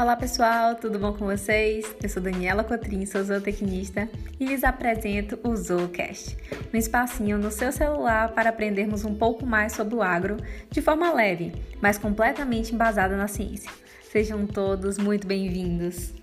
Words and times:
Olá 0.00 0.14
pessoal, 0.14 0.76
tudo 0.76 0.96
bom 0.96 1.12
com 1.12 1.26
vocês? 1.26 1.84
Eu 2.00 2.08
sou 2.08 2.22
Daniela 2.22 2.62
Cotrim, 2.62 3.04
sou 3.04 3.20
zootecnista 3.20 4.08
e 4.38 4.46
lhes 4.46 4.62
apresento 4.62 5.36
o 5.42 5.56
Zoocast, 5.56 6.36
um 6.72 6.76
espacinho 6.76 7.36
no 7.36 7.50
seu 7.50 7.72
celular 7.72 8.32
para 8.32 8.50
aprendermos 8.50 9.04
um 9.04 9.12
pouco 9.12 9.44
mais 9.44 9.72
sobre 9.72 9.96
o 9.96 10.00
agro 10.00 10.36
de 10.70 10.80
forma 10.80 11.12
leve, 11.12 11.52
mas 11.82 11.98
completamente 11.98 12.72
embasada 12.72 13.16
na 13.16 13.26
ciência. 13.26 13.72
Sejam 14.04 14.46
todos 14.46 14.98
muito 14.98 15.26
bem-vindos! 15.26 16.14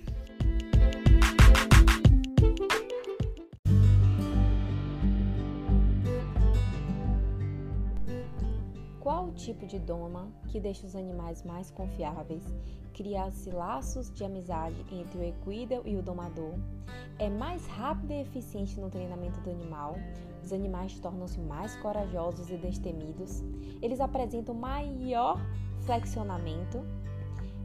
Qual 9.02 9.28
o 9.28 9.34
tipo 9.34 9.68
de 9.68 9.78
doma 9.80 10.32
que 10.48 10.62
deixa 10.62 10.88
os 10.88 10.96
animais 10.96 11.44
mais 11.44 11.70
confiáveis? 11.70 12.42
Cria-se 12.96 13.52
laços 13.52 14.10
de 14.10 14.24
amizade 14.24 14.86
entre 14.90 15.18
o 15.18 15.24
equida 15.24 15.82
e 15.84 15.98
o 15.98 16.02
domador? 16.02 16.54
É 17.20 17.30
mais 17.30 17.68
rápido 17.68 18.12
e 18.12 18.22
eficiente 18.22 18.80
no 18.80 18.90
treinamento 18.90 19.38
do 19.42 19.50
animal? 19.50 19.98
Os 20.42 20.54
animais 20.54 20.98
tornam-se 21.02 21.38
mais 21.42 21.76
corajosos 21.76 22.50
e 22.50 22.56
destemidos? 22.56 23.44
Eles 23.82 24.00
apresentam 24.00 24.56
maior 24.56 25.38
flexionamento? 25.82 26.86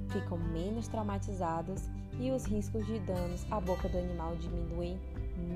Ficam 0.09 0.37
menos 0.37 0.89
traumatizados? 0.89 1.89
E 2.19 2.33
os 2.33 2.45
riscos 2.47 2.85
de 2.87 2.99
danos 2.99 3.47
à 3.53 3.61
boca 3.61 3.89
do 3.89 3.99
animal 3.99 4.35
diminuem 4.35 4.99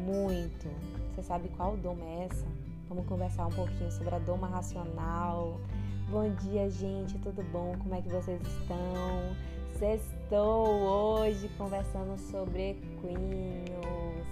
muito? 0.06 0.68
Você 1.10 1.22
sabe 1.24 1.48
qual 1.48 1.76
doma 1.76 2.04
é 2.04 2.26
essa? 2.26 2.46
Vamos 2.88 3.06
conversar 3.06 3.48
um 3.48 3.52
pouquinho 3.52 3.90
sobre 3.90 4.14
a 4.14 4.20
doma 4.20 4.46
racional. 4.46 5.60
Bom 6.08 6.32
dia, 6.32 6.70
gente, 6.70 7.18
tudo 7.18 7.42
bom? 7.50 7.74
Como 7.82 7.92
é 7.92 8.00
que 8.00 8.08
vocês 8.08 8.40
estão? 8.40 9.34
Estou 9.82 10.66
hoje 10.66 11.50
conversando 11.58 12.16
sobre 12.30 12.70
equinos. 12.70 14.24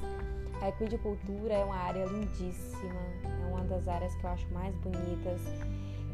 A 0.61 0.69
equidicultura 0.69 1.55
é 1.55 1.65
uma 1.65 1.75
área 1.75 2.05
lindíssima, 2.07 3.01
é 3.25 3.47
uma 3.49 3.65
das 3.65 3.89
áreas 3.89 4.15
que 4.15 4.25
eu 4.25 4.31
acho 4.31 4.49
mais 4.55 4.75
bonitas. 4.77 5.41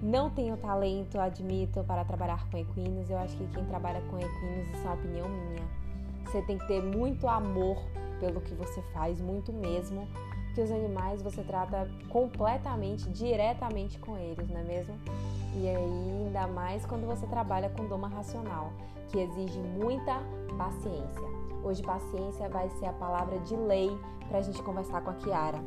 Não 0.02 0.30
tenho 0.30 0.56
talento, 0.56 1.20
admito, 1.20 1.84
para 1.84 2.04
trabalhar 2.06 2.48
com 2.50 2.56
equinos. 2.56 3.10
Eu 3.10 3.18
acho 3.18 3.36
que 3.36 3.46
quem 3.48 3.64
trabalha 3.66 4.00
com 4.10 4.18
equinos, 4.18 4.70
isso 4.70 4.78
é 4.78 4.84
uma 4.84 4.94
opinião 4.94 5.28
minha. 5.28 5.68
Você 6.24 6.42
tem 6.42 6.56
que 6.56 6.66
ter 6.66 6.82
muito 6.82 7.28
amor 7.28 7.76
pelo 8.20 8.40
que 8.40 8.54
você 8.54 8.80
faz, 8.94 9.20
muito 9.20 9.52
mesmo, 9.52 10.08
que 10.58 10.62
os 10.62 10.72
animais 10.72 11.22
você 11.22 11.44
trata 11.44 11.88
completamente, 12.08 13.08
diretamente 13.10 13.96
com 14.00 14.18
eles, 14.18 14.50
não 14.50 14.58
é 14.58 14.64
mesmo? 14.64 14.98
E 15.54 15.68
aí, 15.68 16.24
ainda 16.24 16.48
mais 16.48 16.84
quando 16.84 17.06
você 17.06 17.28
trabalha 17.28 17.70
com 17.70 17.86
doma 17.86 18.08
racional, 18.08 18.72
que 19.06 19.20
exige 19.20 19.60
muita 19.60 20.20
paciência. 20.58 21.22
Hoje, 21.62 21.80
paciência 21.80 22.48
vai 22.48 22.68
ser 22.70 22.86
a 22.86 22.92
palavra 22.92 23.38
de 23.38 23.54
lei 23.54 23.96
para 24.28 24.38
a 24.38 24.42
gente 24.42 24.60
conversar 24.60 25.00
com 25.02 25.10
a 25.10 25.14
Kiara. 25.14 25.60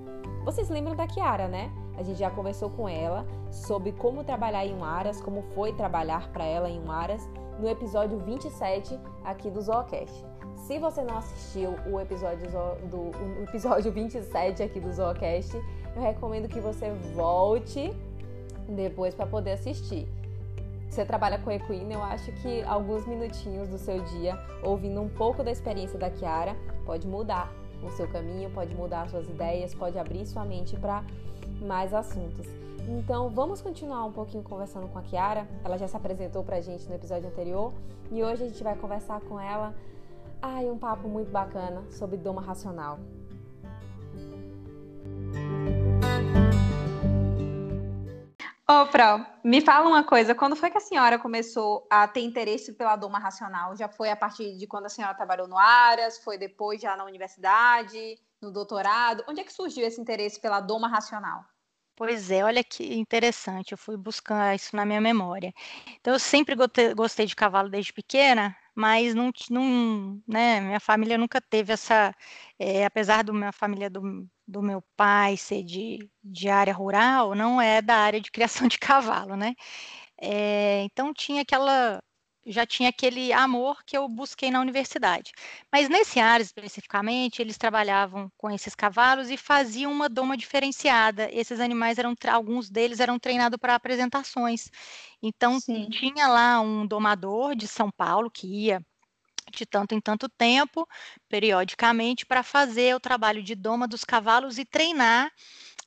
Vocês 0.43 0.67
lembram 0.67 0.93
da 0.93 1.07
Kiara, 1.07 1.47
né? 1.47 1.71
A 1.97 2.03
gente 2.03 2.19
já 2.19 2.29
conversou 2.29 2.69
com 2.69 2.89
ela 2.89 3.25
sobre 3.49 3.93
como 3.93 4.25
trabalhar 4.25 4.65
em 4.65 4.75
um 4.75 4.83
Aras, 4.83 5.21
como 5.21 5.41
foi 5.55 5.71
trabalhar 5.71 6.33
para 6.33 6.43
ela 6.43 6.69
em 6.69 6.81
um 6.81 6.91
Aras, 6.91 7.25
no 7.57 7.69
episódio 7.69 8.19
27 8.19 8.99
aqui 9.23 9.49
do 9.49 9.61
Zoocast. 9.61 10.30
Se 10.67 10.77
você 10.77 11.01
não 11.01 11.17
assistiu 11.17 11.75
o 11.85 11.99
episódio, 11.99 12.47
do, 12.89 12.97
o 12.97 13.43
episódio 13.43 13.91
27 13.93 14.63
aqui 14.63 14.79
do 14.79 14.91
Zoocast, 14.91 15.55
eu 15.95 16.01
recomendo 16.01 16.47
que 16.47 16.59
você 16.59 16.91
volte 17.15 17.91
depois 18.67 19.13
para 19.15 19.25
poder 19.25 19.53
assistir. 19.53 20.07
Você 20.89 21.05
trabalha 21.05 21.39
com 21.39 21.49
equino, 21.49 21.93
eu 21.93 22.03
acho 22.03 22.31
que 22.33 22.61
alguns 22.63 23.07
minutinhos 23.07 23.69
do 23.69 23.77
seu 23.77 24.01
dia, 24.03 24.37
ouvindo 24.61 25.01
um 25.01 25.09
pouco 25.09 25.43
da 25.43 25.51
experiência 25.51 25.97
da 25.97 26.09
Kiara, 26.09 26.55
pode 26.85 27.07
mudar 27.07 27.51
o 27.81 27.89
seu 27.91 28.07
caminho, 28.07 28.49
pode 28.51 28.75
mudar 28.75 29.09
suas 29.09 29.27
ideias, 29.27 29.73
pode 29.73 29.97
abrir 29.97 30.25
sua 30.25 30.45
mente 30.45 30.77
para 30.77 31.03
mais 31.61 31.93
assuntos. 31.93 32.45
Então, 32.87 33.29
vamos 33.29 33.61
continuar 33.61 34.05
um 34.05 34.11
pouquinho 34.11 34.43
conversando 34.43 34.87
com 34.87 34.99
a 34.99 35.01
Kiara. 35.01 35.47
Ela 35.63 35.77
já 35.77 35.87
se 35.87 35.95
apresentou 35.95 36.43
pra 36.43 36.59
gente 36.61 36.87
no 36.87 36.95
episódio 36.95 37.29
anterior 37.29 37.73
e 38.11 38.21
hoje 38.21 38.43
a 38.43 38.47
gente 38.47 38.63
vai 38.63 38.75
conversar 38.75 39.21
com 39.21 39.39
ela 39.39 39.73
Ai, 40.41 40.69
um 40.69 40.77
papo 40.77 41.07
muito 41.07 41.29
bacana 41.29 41.85
sobre 41.91 42.17
doma 42.17 42.41
racional. 42.41 42.99
Ô, 48.67 48.87
Pro, 48.87 49.25
me 49.43 49.61
fala 49.61 49.87
uma 49.87 50.03
coisa. 50.03 50.33
Quando 50.33 50.55
foi 50.55 50.71
que 50.71 50.77
a 50.77 50.81
senhora 50.81 51.19
começou 51.19 51.85
a 51.89 52.07
ter 52.07 52.21
interesse 52.21 52.73
pela 52.73 52.95
doma 52.95 53.19
racional? 53.19 53.75
Já 53.75 53.87
foi 53.87 54.09
a 54.09 54.15
partir 54.15 54.57
de 54.57 54.65
quando 54.65 54.85
a 54.85 54.89
senhora 54.89 55.13
trabalhou 55.13 55.47
no 55.47 55.57
Aras? 55.57 56.17
Foi 56.23 56.37
depois 56.37 56.81
já 56.81 56.95
na 56.95 57.03
universidade, 57.03 58.17
no 58.41 58.51
doutorado? 58.51 59.23
Onde 59.27 59.41
é 59.41 59.43
que 59.43 59.53
surgiu 59.53 59.85
esse 59.85 59.99
interesse 60.01 60.39
pela 60.39 60.59
doma 60.61 60.87
racional? 60.87 61.43
Pois 61.95 62.31
é, 62.31 62.43
olha 62.43 62.63
que 62.63 62.95
interessante. 62.95 63.73
Eu 63.73 63.77
fui 63.77 63.97
buscar 63.97 64.55
isso 64.55 64.75
na 64.75 64.85
minha 64.85 65.01
memória. 65.01 65.53
Então, 65.99 66.13
eu 66.13 66.19
sempre 66.19 66.55
gostei 66.95 67.25
de 67.25 67.35
cavalo 67.35 67.69
desde 67.69 67.93
pequena, 67.93 68.55
mas 68.75 69.13
não, 69.15 69.31
não 69.49 70.21
né, 70.27 70.61
minha 70.61 70.79
família 70.79 71.17
nunca 71.17 71.41
teve 71.41 71.73
essa, 71.73 72.13
é, 72.59 72.85
apesar 72.85 73.23
da 73.23 73.33
minha 73.33 73.51
família 73.51 73.89
do, 73.89 74.27
do 74.47 74.61
meu 74.61 74.83
pai 74.95 75.37
ser 75.37 75.63
de, 75.63 76.09
de 76.23 76.49
área 76.49 76.73
rural, 76.73 77.35
não 77.35 77.61
é 77.61 77.81
da 77.81 77.95
área 77.97 78.21
de 78.21 78.31
criação 78.31 78.67
de 78.67 78.77
cavalo, 78.79 79.35
né? 79.35 79.55
É, 80.21 80.83
então 80.83 81.13
tinha 81.13 81.41
aquela 81.41 82.01
já 82.45 82.65
tinha 82.65 82.89
aquele 82.89 83.31
amor 83.31 83.83
que 83.85 83.95
eu 83.95 84.07
busquei 84.07 84.49
na 84.49 84.59
universidade. 84.59 85.31
Mas 85.71 85.89
nesse 85.89 86.19
área 86.19 86.43
especificamente, 86.43 87.41
eles 87.41 87.57
trabalhavam 87.57 88.31
com 88.37 88.49
esses 88.49 88.75
cavalos 88.75 89.29
e 89.29 89.37
faziam 89.37 89.91
uma 89.91 90.09
doma 90.09 90.35
diferenciada. 90.35 91.29
Esses 91.31 91.59
animais 91.59 91.97
eram 91.97 92.15
alguns 92.29 92.69
deles 92.69 92.99
eram 92.99 93.19
treinados 93.19 93.57
para 93.59 93.75
apresentações. 93.75 94.69
Então 95.21 95.59
Sim. 95.59 95.89
tinha 95.89 96.27
lá 96.27 96.59
um 96.61 96.85
domador 96.85 97.55
de 97.55 97.67
São 97.67 97.91
Paulo 97.91 98.29
que 98.29 98.47
ia 98.47 98.81
de 99.51 99.65
tanto 99.65 99.93
em 99.93 99.99
tanto 99.99 100.29
tempo, 100.29 100.87
periodicamente, 101.27 102.25
para 102.25 102.41
fazer 102.41 102.95
o 102.95 102.99
trabalho 102.99 103.43
de 103.43 103.55
doma 103.55 103.87
dos 103.87 104.03
cavalos 104.03 104.57
e 104.57 104.65
treinar 104.65 105.31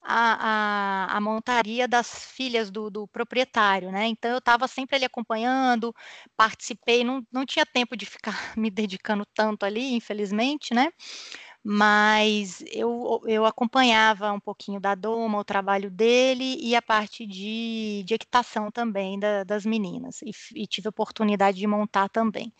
a, 0.04 1.06
a, 1.14 1.16
a 1.16 1.20
montaria 1.20 1.88
das 1.88 2.26
filhas 2.26 2.70
do, 2.70 2.90
do, 2.90 3.08
proprietário, 3.08 3.90
né? 3.90 4.06
Então 4.06 4.30
eu 4.30 4.38
estava 4.38 4.68
sempre 4.68 4.96
ali 4.96 5.04
acompanhando, 5.06 5.94
participei, 6.36 7.02
não, 7.02 7.26
não 7.32 7.46
tinha 7.46 7.64
tempo 7.64 7.96
de 7.96 8.04
ficar 8.04 8.34
me 8.56 8.70
dedicando 8.70 9.24
tanto 9.34 9.64
ali, 9.64 9.94
infelizmente, 9.94 10.74
né? 10.74 10.90
Mas 11.66 12.62
eu, 12.70 13.22
eu 13.24 13.46
acompanhava 13.46 14.30
um 14.30 14.40
pouquinho 14.40 14.78
da 14.78 14.94
Doma, 14.94 15.38
o 15.38 15.44
trabalho 15.44 15.90
dele 15.90 16.58
e 16.60 16.76
a 16.76 16.82
parte 16.82 17.26
de, 17.26 18.04
de 18.04 18.12
equitação 18.12 18.70
também 18.70 19.18
da, 19.18 19.44
das 19.44 19.64
meninas. 19.64 20.20
E, 20.20 20.30
e 20.54 20.66
tive 20.66 20.88
a 20.88 20.90
oportunidade 20.90 21.56
de 21.56 21.66
montar 21.66 22.10
também. 22.10 22.52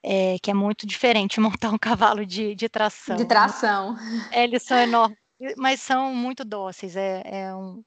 É, 0.00 0.36
que 0.40 0.52
é 0.52 0.54
muito 0.54 0.86
diferente 0.86 1.40
montar 1.40 1.70
um 1.70 1.78
cavalo 1.78 2.24
de, 2.24 2.54
de 2.54 2.68
tração. 2.68 3.16
De 3.16 3.24
tração. 3.24 3.96
É, 4.30 4.44
eles 4.44 4.62
são 4.62 4.78
enormes 4.78 5.18
mas 5.56 5.80
são 5.80 6.14
muito 6.14 6.44
dóceis, 6.44 6.96
é, 6.96 7.22
é 7.24 7.54
um, 7.54 7.82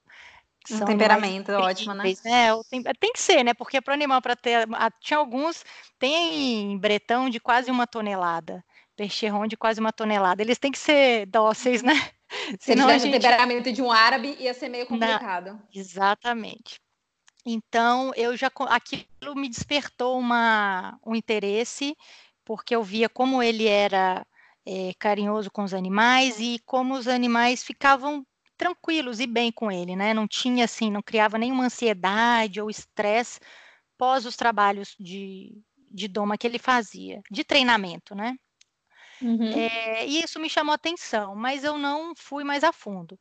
um 0.71 0.85
temperamento 0.85 1.51
ótimo, 1.53 1.93
né? 1.93 2.03
É, 2.25 2.49
tem, 2.69 2.83
tem, 2.83 3.13
que 3.13 3.19
ser, 3.19 3.43
né? 3.43 3.53
Porque 3.53 3.81
para 3.81 3.91
o 3.91 3.95
animal, 3.95 4.21
para 4.21 4.35
ter. 4.35 4.67
Tinha 4.99 5.17
alguns, 5.17 5.63
tem 5.97 6.77
bretão 6.77 7.29
de 7.29 7.39
quase 7.39 7.71
uma 7.71 7.87
tonelada, 7.87 8.63
percherron 8.95 9.47
de 9.47 9.57
quase 9.57 9.79
uma 9.79 9.91
tonelada. 9.91 10.41
Eles 10.41 10.59
têm 10.59 10.71
que 10.71 10.79
ser 10.79 11.25
dóceis, 11.25 11.81
né? 11.81 11.93
Se 12.59 12.75
não 12.75 12.85
tivesse 12.85 13.05
gente... 13.05 13.17
o 13.17 13.19
temperamento 13.19 13.71
de 13.71 13.81
um 13.81 13.91
árabe, 13.91 14.35
ia 14.39 14.53
ser 14.53 14.69
meio 14.69 14.85
complicado. 14.85 15.53
Não, 15.53 15.63
exatamente. 15.73 16.79
Então, 17.45 18.11
eu 18.15 18.37
já 18.37 18.51
aquilo 18.67 19.35
me 19.35 19.49
despertou 19.49 20.19
uma, 20.19 20.99
um 21.03 21.15
interesse, 21.15 21.95
porque 22.45 22.75
eu 22.75 22.83
via 22.83 23.09
como 23.09 23.41
ele 23.41 23.67
era 23.67 24.25
é, 24.69 24.93
carinhoso 24.99 25.49
com 25.49 25.63
os 25.63 25.73
animais 25.73 26.39
e 26.39 26.59
como 26.63 26.93
os 26.93 27.07
animais 27.07 27.63
ficavam 27.63 28.23
tranquilos 28.55 29.19
e 29.19 29.25
bem 29.25 29.51
com 29.51 29.71
ele, 29.71 29.95
né? 29.95 30.13
Não 30.13 30.27
tinha 30.27 30.65
assim, 30.65 30.91
não 30.91 31.01
criava 31.01 31.39
nenhuma 31.39 31.65
ansiedade 31.65 32.61
ou 32.61 32.69
estresse 32.69 33.39
pós 33.97 34.25
os 34.27 34.35
trabalhos 34.35 34.95
de, 34.99 35.59
de 35.89 36.07
doma 36.07 36.37
que 36.37 36.45
ele 36.45 36.59
fazia, 36.59 37.19
de 37.31 37.43
treinamento, 37.43 38.13
né? 38.13 38.35
Uhum. 39.21 39.49
É, 39.51 40.05
e 40.05 40.21
isso 40.21 40.39
me 40.39 40.49
chamou 40.49 40.75
atenção, 40.75 41.35
mas 41.35 41.63
eu 41.63 41.77
não 41.77 42.13
fui 42.15 42.43
mais 42.43 42.63
a 42.63 42.71
fundo. 42.71 43.19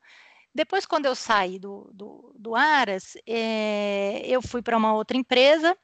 Depois, 0.54 0.84
quando 0.84 1.06
eu 1.06 1.14
saí 1.14 1.58
do, 1.58 1.90
do, 1.94 2.34
do 2.38 2.54
Aras, 2.54 3.16
é, 3.26 4.20
eu 4.24 4.42
fui 4.42 4.60
para 4.60 4.76
uma 4.76 4.92
outra 4.92 5.16
empresa 5.16 5.76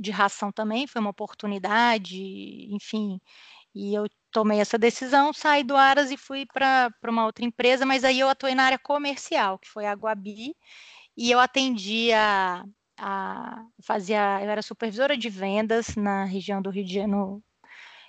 de 0.00 0.10
ração 0.10 0.50
também, 0.50 0.86
foi 0.86 1.00
uma 1.00 1.10
oportunidade, 1.10 2.16
enfim, 2.74 3.20
e 3.74 3.94
eu 3.94 4.08
tomei 4.30 4.60
essa 4.60 4.78
decisão, 4.78 5.32
saí 5.32 5.64
do 5.64 5.76
Aras 5.76 6.10
e 6.10 6.16
fui 6.16 6.46
para 6.46 6.92
uma 7.08 7.26
outra 7.26 7.44
empresa, 7.44 7.86
mas 7.86 8.04
aí 8.04 8.20
eu 8.20 8.28
atuei 8.28 8.54
na 8.54 8.64
área 8.64 8.78
comercial, 8.78 9.58
que 9.58 9.68
foi 9.68 9.86
a 9.86 9.94
Guabi, 9.94 10.54
e 11.16 11.30
eu 11.30 11.38
atendia 11.40 12.64
a, 12.98 13.64
fazia, 13.82 14.40
eu 14.42 14.50
era 14.50 14.62
supervisora 14.62 15.16
de 15.16 15.28
vendas 15.28 15.96
na 15.96 16.24
região 16.24 16.62
do 16.62 16.70
Rio 16.70 16.84
de 16.84 16.94
Janeiro, 16.94 17.42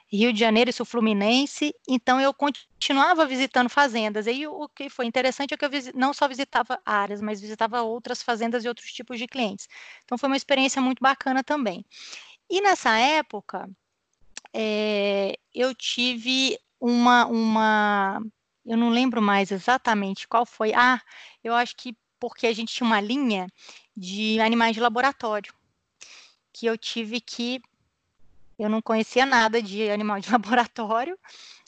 Rio 0.08 0.32
de 0.32 0.40
Janeiro 0.40 0.70
e 0.70 0.74
Sul 0.74 0.86
Fluminense, 0.86 1.74
então 1.88 2.22
eu 2.22 2.32
continuava 2.34 3.26
visitando 3.26 3.68
fazendas. 3.68 4.28
E 4.28 4.46
o 4.46 4.70
que 4.70 4.88
foi 4.88 5.08
interessante 5.08 5.56
é 5.56 5.58
que 5.58 5.66
eu 5.66 5.70
não 5.96 6.14
só 6.14 6.28
visitava 6.28 6.80
áreas, 6.86 7.20
mas 7.20 7.42
visitava 7.42 7.82
outras 7.82 8.22
fazendas 8.22 8.64
e 8.64 8.68
outros 8.68 8.92
tipos 8.94 9.18
de 9.18 9.26
clientes. 9.28 9.68
Então 10.04 10.18
foi 10.18 10.30
uma 10.30 10.38
experiência 10.38 10.80
muito 10.80 11.00
bacana 11.02 11.44
também. 11.44 11.84
E 12.48 12.62
nessa 12.62 12.96
época, 12.98 13.68
é, 14.54 15.38
eu 15.54 15.74
tive 15.74 16.60
uma, 16.80 17.26
uma, 17.26 18.22
eu 18.66 18.78
não 18.78 18.90
lembro 18.90 19.22
mais 19.22 19.52
exatamente 19.52 20.28
qual 20.28 20.46
foi. 20.46 20.74
Ah, 20.74 21.02
eu 21.44 21.54
acho 21.54 21.76
que 21.76 21.96
porque 22.20 22.48
a 22.48 22.54
gente 22.54 22.74
tinha 22.74 22.88
uma 22.88 23.02
linha 23.02 23.48
de 23.98 24.40
animais 24.40 24.74
de 24.74 24.80
laboratório 24.80 25.54
que 26.54 26.66
eu 26.66 26.78
tive 26.78 27.20
que 27.20 27.62
eu 28.58 28.70
não 28.70 28.82
conhecia 28.82 29.26
nada 29.26 29.62
de 29.62 29.90
animal 29.90 30.20
de 30.20 30.30
laboratório 30.32 31.18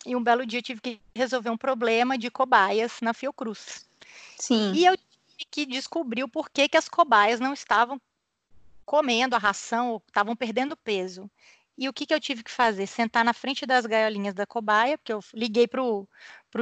e 0.05 0.15
um 0.15 0.23
belo 0.23 0.45
dia 0.45 0.59
eu 0.59 0.63
tive 0.63 0.79
que 0.79 1.01
resolver 1.15 1.49
um 1.49 1.57
problema 1.57 2.17
de 2.17 2.29
cobaias 2.29 3.01
na 3.01 3.13
Fiocruz. 3.13 3.85
Sim. 4.37 4.73
E 4.73 4.85
eu 4.85 4.95
tive 4.95 5.45
que 5.49 5.65
descobrir 5.65 6.23
o 6.23 6.29
porquê 6.29 6.69
que 6.69 6.77
as 6.77 6.87
cobaias 6.87 7.39
não 7.39 7.53
estavam 7.53 7.99
comendo 8.85 9.35
a 9.35 9.39
ração 9.39 9.91
ou 9.91 10.03
estavam 10.07 10.35
perdendo 10.35 10.77
peso. 10.77 11.29
E 11.77 11.89
o 11.89 11.94
que, 11.94 12.06
que 12.06 12.13
eu 12.13 12.19
tive 12.19 12.44
que 12.44 12.51
fazer? 12.51 12.88
Sentar 12.88 13.25
na 13.25 13.33
frente 13.33 13.66
das 13.66 13.86
gaiolinhas 13.86 14.33
da 14.33 14.45
cobaia, 14.45 14.98
porque 14.98 15.12
eu 15.12 15.19
liguei 15.33 15.68
para 15.68 15.83
o 15.83 16.07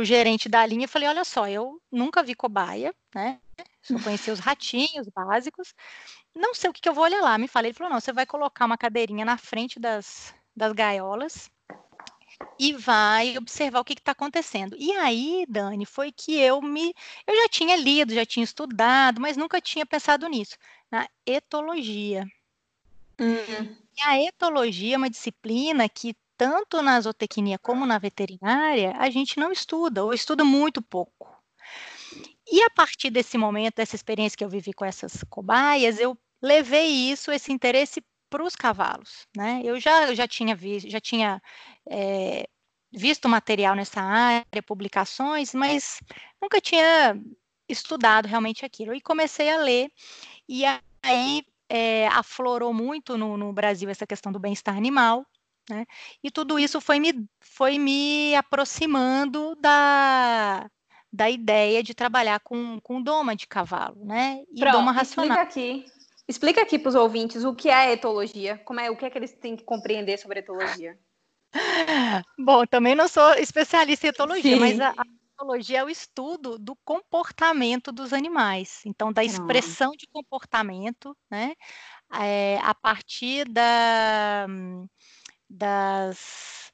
gerente 0.02 0.50
da 0.50 0.66
linha 0.66 0.86
e 0.86 0.88
falei: 0.88 1.08
olha 1.08 1.24
só, 1.24 1.48
eu 1.48 1.80
nunca 1.92 2.24
vi 2.24 2.34
cobaia, 2.34 2.94
né? 3.14 3.40
Só 3.82 3.94
conhecia 4.04 4.34
os 4.34 4.40
ratinhos 4.40 5.08
básicos. 5.10 5.74
Não 6.36 6.56
sei 6.56 6.70
o 6.70 6.74
que, 6.74 6.82
que 6.82 6.90
eu 6.90 6.94
vou 6.94 7.04
olhar 7.04 7.22
lá. 7.22 7.38
Me 7.38 7.48
falei, 7.48 7.70
ele 7.70 7.78
falou: 7.78 7.94
não, 7.94 8.02
você 8.02 8.12
vai 8.12 8.26
colocar 8.26 8.66
uma 8.66 8.78
cadeirinha 8.78 9.24
na 9.24 9.38
frente 9.38 9.80
das, 9.80 10.34
das 10.56 10.74
gaiolas 10.74 11.52
e 12.60 12.74
vai 12.74 13.38
observar 13.38 13.80
o 13.80 13.86
que 13.86 13.94
está 13.94 14.12
acontecendo. 14.12 14.76
E 14.80 14.92
aí, 14.94 15.46
Dani, 15.48 15.86
foi 15.86 16.12
que 16.12 16.40
eu 16.40 16.62
me. 16.62 16.94
Eu 17.28 17.36
já 17.36 17.50
tinha 17.50 17.76
lido, 17.76 18.14
já 18.14 18.26
tinha 18.26 18.44
estudado, 18.44 19.22
mas 19.22 19.38
nunca 19.38 19.62
tinha 19.62 19.86
pensado 19.86 20.28
nisso, 20.28 20.58
na 20.92 21.08
etologia. 21.26 22.26
Hum. 23.20 23.76
E 23.96 24.02
a 24.04 24.22
etologia 24.22 24.96
é 24.96 24.98
uma 24.98 25.10
disciplina 25.10 25.88
que, 25.88 26.16
tanto 26.38 26.82
na 26.82 27.00
zootecnia 27.00 27.60
como 27.60 27.86
na 27.86 27.98
veterinária, 27.98 28.94
a 28.98 29.10
gente 29.10 29.40
não 29.40 29.52
estuda, 29.52 30.04
ou 30.04 30.14
estuda 30.14 30.44
muito 30.44 30.82
pouco. 30.82 31.34
E 32.48 32.62
a 32.64 32.70
partir 32.70 33.10
desse 33.10 33.38
momento, 33.38 33.76
dessa 33.76 33.96
experiência 33.96 34.38
que 34.38 34.44
eu 34.44 34.50
vivi 34.50 34.74
com 34.74 34.86
essas 34.86 35.24
cobaias, 35.30 36.00
eu 36.00 36.18
levei 36.42 36.88
isso, 36.88 37.32
esse 37.32 37.52
interesse 37.52 38.04
para 38.30 38.44
os 38.44 38.56
cavalos, 38.56 39.28
né? 39.36 39.62
Eu 39.64 39.80
já, 39.80 40.14
já 40.14 40.28
tinha 40.28 40.56
visto, 40.56 40.90
já 40.90 41.00
tinha 41.00 41.42
é, 41.90 42.48
visto 42.92 43.30
material 43.30 43.76
nessa 43.76 44.02
área, 44.02 44.46
publicações, 44.66 45.54
mas 45.54 46.00
nunca 46.42 46.60
tinha 46.60 47.16
estudado 47.70 48.28
realmente 48.28 48.66
aquilo. 48.66 48.94
E 48.94 49.02
comecei 49.02 49.50
a 49.50 49.58
ler, 49.58 49.90
e 50.50 50.64
aí 51.04 51.44
é, 51.74 52.08
aflorou 52.10 52.72
muito 52.72 53.18
no, 53.18 53.36
no 53.36 53.52
Brasil 53.52 53.90
essa 53.90 54.06
questão 54.06 54.32
do 54.32 54.38
bem-estar 54.40 54.78
animal, 54.78 55.26
né? 55.68 55.88
E 56.24 56.30
tudo 56.30 56.60
isso 56.60 56.80
foi 56.80 57.00
me, 57.00 57.28
foi 57.42 57.80
me 57.80 58.36
aproximando 58.36 59.56
da, 59.56 60.70
da 61.12 61.32
ideia 61.32 61.82
de 61.82 61.96
trabalhar 61.96 62.40
com, 62.42 62.80
com 62.80 63.02
doma 63.02 63.36
de 63.36 63.48
cavalo, 63.48 64.06
né? 64.06 64.44
E 64.52 64.60
Pronto, 64.60 64.74
doma 64.74 64.92
racional. 64.92 65.36
Explica 65.36 65.42
aqui, 65.42 65.86
explica 66.28 66.62
aqui 66.62 66.78
para 66.78 66.90
os 66.90 66.96
ouvintes 66.96 67.44
o 67.44 67.56
que 67.56 67.70
é 67.70 67.92
etologia, 67.92 68.60
como 68.60 68.80
é, 68.80 68.92
o 68.92 68.96
que 68.96 69.06
é 69.06 69.10
que 69.10 69.18
eles 69.18 69.34
têm 69.34 69.56
que 69.56 69.64
compreender 69.64 70.20
sobre 70.20 70.42
etologia. 70.42 70.96
Bom, 72.38 72.68
também 72.68 72.94
não 72.94 73.08
sou 73.08 73.34
especialista 73.34 74.06
em 74.06 74.10
etologia, 74.10 74.54
Sim. 74.54 74.60
mas 74.60 74.80
a, 74.80 74.90
a 74.90 75.06
etologia 75.44 75.80
é 75.80 75.84
o 75.84 75.90
estudo 75.90 76.58
do 76.58 76.76
comportamento 76.78 77.92
dos 77.92 78.14
animais, 78.14 78.82
então 78.86 79.12
da 79.12 79.24
expressão 79.24 79.92
de 79.92 80.08
comportamento, 80.08 81.16
né? 81.30 81.54
É, 82.20 82.60
a 82.62 82.74
partir 82.74 83.48
da, 83.50 84.48
das 85.50 86.72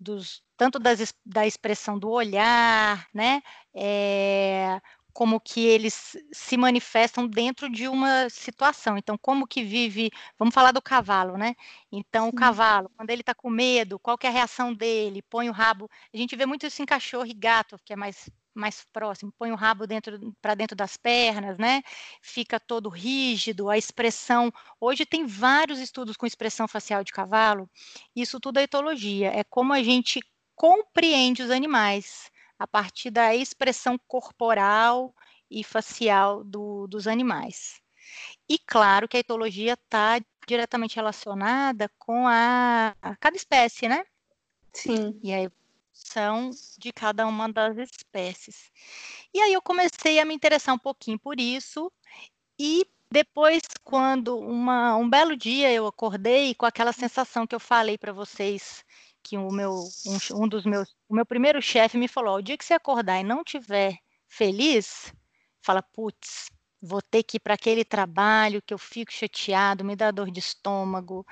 dos, 0.00 0.42
tanto 0.56 0.78
das, 0.78 1.12
da 1.24 1.46
expressão 1.46 1.98
do 1.98 2.10
olhar, 2.10 3.06
né? 3.14 3.40
É, 3.74 4.80
como 5.18 5.40
que 5.40 5.66
eles 5.66 6.16
se 6.30 6.56
manifestam 6.56 7.26
dentro 7.26 7.68
de 7.68 7.88
uma 7.88 8.30
situação. 8.30 8.96
Então, 8.96 9.18
como 9.18 9.48
que 9.48 9.64
vive, 9.64 10.12
vamos 10.38 10.54
falar 10.54 10.70
do 10.70 10.80
cavalo, 10.80 11.36
né? 11.36 11.56
Então, 11.90 12.28
o 12.28 12.32
cavalo, 12.32 12.88
quando 12.96 13.10
ele 13.10 13.22
está 13.22 13.34
com 13.34 13.50
medo, 13.50 13.98
qual 13.98 14.16
é 14.22 14.28
a 14.28 14.30
reação 14.30 14.72
dele? 14.72 15.20
Põe 15.22 15.48
o 15.48 15.52
rabo. 15.52 15.90
A 16.14 16.16
gente 16.16 16.36
vê 16.36 16.46
muito 16.46 16.64
isso 16.66 16.80
em 16.80 16.86
cachorro 16.86 17.26
e 17.26 17.34
gato, 17.34 17.76
que 17.84 17.92
é 17.92 17.96
mais 17.96 18.30
mais 18.54 18.84
próximo, 18.92 19.32
põe 19.38 19.52
o 19.52 19.56
rabo 19.56 19.86
dentro 19.86 20.18
para 20.40 20.54
dentro 20.54 20.76
das 20.76 20.96
pernas, 20.96 21.58
né? 21.58 21.82
Fica 22.22 22.60
todo 22.60 22.88
rígido, 22.88 23.68
a 23.68 23.76
expressão. 23.76 24.52
Hoje 24.80 25.04
tem 25.04 25.26
vários 25.26 25.80
estudos 25.80 26.16
com 26.16 26.26
expressão 26.26 26.68
facial 26.68 27.02
de 27.02 27.12
cavalo. 27.12 27.68
Isso 28.14 28.38
tudo 28.38 28.58
é 28.58 28.64
etologia, 28.64 29.32
é 29.32 29.42
como 29.42 29.72
a 29.72 29.82
gente 29.82 30.20
compreende 30.54 31.42
os 31.42 31.50
animais 31.50 32.30
a 32.58 32.66
partir 32.66 33.10
da 33.10 33.34
expressão 33.34 33.98
corporal 34.06 35.14
e 35.50 35.62
facial 35.62 36.42
do, 36.44 36.86
dos 36.86 37.06
animais. 37.06 37.80
E 38.48 38.58
claro 38.58 39.06
que 39.06 39.16
a 39.16 39.20
etologia 39.20 39.74
está 39.74 40.20
diretamente 40.46 40.96
relacionada 40.96 41.90
com 41.98 42.26
a, 42.26 42.96
a, 43.02 43.16
cada 43.16 43.36
espécie, 43.36 43.88
né? 43.88 44.04
Sim. 44.72 45.18
E 45.22 45.32
a 45.32 45.42
evolução 45.42 46.50
de 46.78 46.92
cada 46.92 47.26
uma 47.26 47.52
das 47.52 47.76
espécies. 47.76 48.70
E 49.32 49.40
aí 49.40 49.52
eu 49.52 49.62
comecei 49.62 50.18
a 50.18 50.24
me 50.24 50.34
interessar 50.34 50.74
um 50.74 50.78
pouquinho 50.78 51.18
por 51.18 51.38
isso 51.38 51.92
e 52.58 52.86
depois, 53.10 53.62
quando 53.82 54.38
uma, 54.38 54.94
um 54.96 55.08
belo 55.08 55.34
dia 55.34 55.72
eu 55.72 55.86
acordei 55.86 56.54
com 56.54 56.66
aquela 56.66 56.92
sensação 56.92 57.46
que 57.46 57.54
eu 57.54 57.60
falei 57.60 57.96
para 57.96 58.12
vocês 58.12 58.84
que 59.28 59.36
o 59.36 59.50
meu 59.50 59.74
um, 60.06 60.42
um 60.44 60.48
dos 60.48 60.64
meus 60.64 60.88
o 61.08 61.14
meu 61.14 61.26
primeiro 61.26 61.60
chefe 61.60 61.98
me 61.98 62.08
falou: 62.08 62.36
o 62.36 62.42
dia 62.42 62.56
que 62.56 62.64
você 62.64 62.74
acordar 62.74 63.20
e 63.20 63.24
não 63.24 63.44
tiver 63.44 63.98
feliz, 64.26 65.12
fala, 65.60 65.82
putz, 65.82 66.50
vou 66.80 67.02
ter 67.02 67.22
que 67.22 67.36
ir 67.36 67.40
para 67.40 67.54
aquele 67.54 67.84
trabalho 67.84 68.62
que 68.62 68.72
eu 68.72 68.78
fico 68.78 69.12
chateado, 69.12 69.84
me 69.84 69.96
dá 69.96 70.10
dor 70.10 70.30
de 70.30 70.38
estômago, 70.38 71.26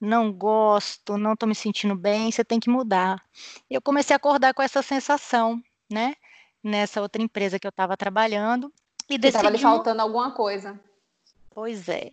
não 0.00 0.32
gosto, 0.32 1.16
não 1.16 1.32
estou 1.32 1.48
me 1.48 1.54
sentindo 1.54 1.94
bem, 1.94 2.30
você 2.30 2.44
tem 2.44 2.60
que 2.60 2.70
mudar. 2.70 3.22
E 3.70 3.74
eu 3.74 3.82
comecei 3.82 4.14
a 4.14 4.18
acordar 4.18 4.52
com 4.52 4.62
essa 4.62 4.82
sensação, 4.82 5.62
né? 5.90 6.14
Nessa 6.62 7.00
outra 7.00 7.22
empresa 7.22 7.58
que 7.58 7.66
eu 7.66 7.70
estava 7.70 7.96
trabalhando. 7.96 8.72
E 9.08 9.14
estava 9.14 9.48
lhe 9.48 9.58
faltando 9.58 10.02
alguma 10.02 10.32
coisa. 10.32 10.78
Pois 11.50 11.88
é. 11.88 12.12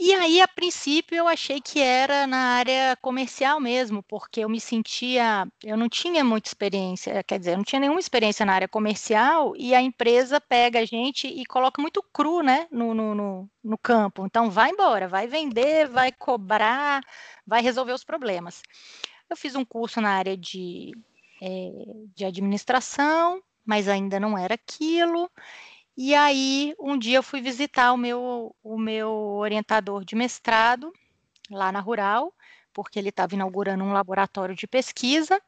E 0.00 0.14
aí, 0.14 0.40
a 0.40 0.46
princípio, 0.46 1.16
eu 1.16 1.26
achei 1.26 1.60
que 1.60 1.80
era 1.80 2.24
na 2.24 2.38
área 2.56 2.96
comercial 3.02 3.58
mesmo, 3.58 4.00
porque 4.04 4.40
eu 4.40 4.48
me 4.48 4.60
sentia, 4.60 5.46
eu 5.62 5.76
não 5.76 5.88
tinha 5.88 6.22
muita 6.22 6.48
experiência, 6.48 7.20
quer 7.24 7.38
dizer, 7.38 7.52
eu 7.52 7.56
não 7.56 7.64
tinha 7.64 7.80
nenhuma 7.80 7.98
experiência 7.98 8.46
na 8.46 8.52
área 8.52 8.68
comercial, 8.68 9.54
e 9.56 9.74
a 9.74 9.82
empresa 9.82 10.40
pega 10.40 10.78
a 10.78 10.84
gente 10.84 11.26
e 11.26 11.44
coloca 11.44 11.82
muito 11.82 12.00
cru, 12.12 12.42
né, 12.42 12.68
no, 12.70 12.94
no, 12.94 13.12
no, 13.12 13.50
no 13.64 13.76
campo. 13.76 14.24
Então, 14.24 14.48
vai 14.48 14.70
embora, 14.70 15.08
vai 15.08 15.26
vender, 15.26 15.88
vai 15.88 16.12
cobrar, 16.12 17.02
vai 17.44 17.60
resolver 17.60 17.92
os 17.92 18.04
problemas. 18.04 18.62
Eu 19.28 19.36
fiz 19.36 19.56
um 19.56 19.64
curso 19.64 20.00
na 20.00 20.10
área 20.10 20.36
de, 20.36 20.92
é, 21.42 21.70
de 22.14 22.24
administração, 22.24 23.42
mas 23.66 23.88
ainda 23.88 24.20
não 24.20 24.38
era 24.38 24.54
aquilo, 24.54 25.28
e 26.00 26.14
aí, 26.14 26.74
um 26.78 26.96
dia 26.96 27.18
eu 27.18 27.24
fui 27.24 27.40
visitar 27.40 27.92
o 27.92 27.96
meu, 27.96 28.54
o 28.62 28.78
meu 28.78 29.10
orientador 29.10 30.04
de 30.04 30.14
mestrado 30.14 30.92
lá 31.50 31.72
na 31.72 31.80
Rural, 31.80 32.32
porque 32.72 33.00
ele 33.00 33.08
estava 33.08 33.34
inaugurando 33.34 33.82
um 33.82 33.92
laboratório 33.92 34.54
de 34.54 34.68
pesquisa, 34.68 35.42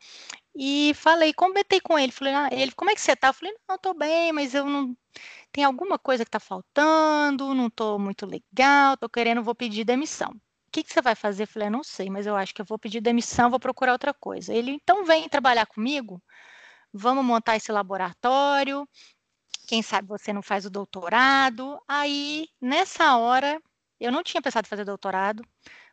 e 0.57 0.92
falei, 0.97 1.33
comentei 1.33 1.80
com 1.80 1.97
ele, 1.97 2.11
falei, 2.11 2.35
ah, 2.35 2.49
ele, 2.50 2.73
como 2.73 2.90
é 2.90 2.97
que 2.97 3.00
você 3.00 3.12
está? 3.12 3.28
Eu 3.28 3.35
falei, 3.35 3.54
não, 3.69 3.76
estou 3.76 3.95
bem, 3.95 4.33
mas 4.33 4.52
eu 4.52 4.66
não 4.66 4.97
tem 5.52 5.62
alguma 5.62 5.97
coisa 6.00 6.25
que 6.25 6.28
está 6.28 6.40
faltando, 6.40 7.54
não 7.54 7.69
estou 7.69 7.97
muito 7.97 8.26
legal, 8.26 8.95
estou 8.95 9.09
querendo, 9.09 9.45
vou 9.45 9.54
pedir 9.54 9.85
demissão. 9.85 10.30
O 10.30 10.71
que, 10.73 10.83
que 10.83 10.92
você 10.92 11.00
vai 11.00 11.14
fazer? 11.14 11.45
Eu 11.45 11.49
falei, 11.49 11.71
não 11.71 11.85
sei, 11.85 12.11
mas 12.11 12.26
eu 12.26 12.35
acho 12.35 12.52
que 12.52 12.61
eu 12.61 12.66
vou 12.66 12.76
pedir 12.76 13.00
demissão, 13.00 13.50
vou 13.50 13.61
procurar 13.61 13.92
outra 13.92 14.12
coisa. 14.12 14.52
Ele, 14.52 14.73
então 14.73 15.04
vem 15.04 15.28
trabalhar 15.28 15.66
comigo, 15.66 16.21
vamos 16.92 17.25
montar 17.25 17.57
esse 17.57 17.71
laboratório, 17.71 18.88
quem 19.70 19.82
sabe 19.82 20.08
você 20.08 20.32
não 20.32 20.42
faz 20.42 20.66
o 20.66 20.70
doutorado. 20.70 21.80
Aí, 21.86 22.48
nessa 22.60 23.16
hora, 23.16 23.62
eu 24.00 24.10
não 24.10 24.20
tinha 24.20 24.42
pensado 24.42 24.66
em 24.66 24.68
fazer 24.68 24.84
doutorado, 24.84 25.44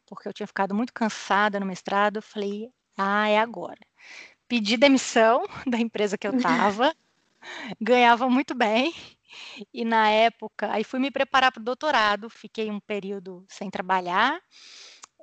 porque 0.04 0.28
eu 0.28 0.34
tinha 0.34 0.48
ficado 0.48 0.74
muito 0.74 0.92
cansada 0.92 1.60
no 1.60 1.66
mestrado. 1.68 2.20
Falei, 2.20 2.72
ah, 2.98 3.30
é 3.30 3.38
agora. 3.38 3.78
Pedi 4.48 4.78
demissão 4.78 5.44
da 5.68 5.78
empresa 5.78 6.18
que 6.18 6.28
eu 6.28 6.34
estava, 6.36 6.92
ganhava 7.80 8.28
muito 8.28 8.56
bem. 8.56 8.92
E 9.72 9.86
na 9.86 10.10
época, 10.10 10.72
aí 10.72 10.84
fui 10.84 11.00
me 11.00 11.12
preparar 11.12 11.52
para 11.52 11.62
o 11.62 11.64
doutorado, 11.64 12.32
fiquei 12.32 12.72
um 12.72 12.80
período 12.80 13.46
sem 13.48 13.70
trabalhar. 13.70 14.42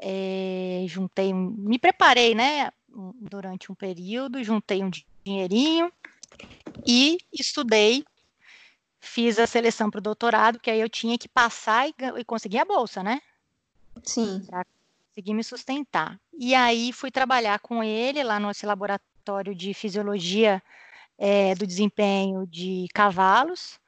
é, 0.00 0.84
juntei, 0.86 1.32
me 1.34 1.76
preparei, 1.76 2.36
né, 2.36 2.70
durante 3.20 3.72
um 3.72 3.74
período, 3.74 4.44
juntei 4.44 4.84
um 4.84 4.90
dinheirinho 5.24 5.92
e 6.86 7.18
estudei, 7.32 8.04
fiz 9.14 9.38
a 9.38 9.46
seleção 9.46 9.88
para 9.88 10.00
o 10.00 10.02
doutorado, 10.02 10.58
que 10.58 10.68
aí 10.68 10.80
eu 10.80 10.88
tinha 10.88 11.16
que 11.16 11.28
passar 11.28 11.88
e, 11.88 11.94
e 12.18 12.24
conseguir 12.24 12.58
a 12.58 12.64
bolsa, 12.64 13.00
né? 13.00 13.22
Sim. 14.02 14.44
Para 14.44 14.66
conseguir 15.08 15.34
me 15.34 15.44
sustentar. 15.44 16.18
E 16.36 16.52
aí 16.52 16.92
fui 16.92 17.12
trabalhar 17.12 17.60
com 17.60 17.82
ele 17.82 18.24
lá 18.24 18.40
no 18.40 18.50
laboratório 18.64 19.54
de 19.54 19.72
fisiologia 19.72 20.60
é, 21.16 21.54
do 21.54 21.64
desempenho 21.64 22.44
de 22.44 22.88
cavalos, 22.92 23.78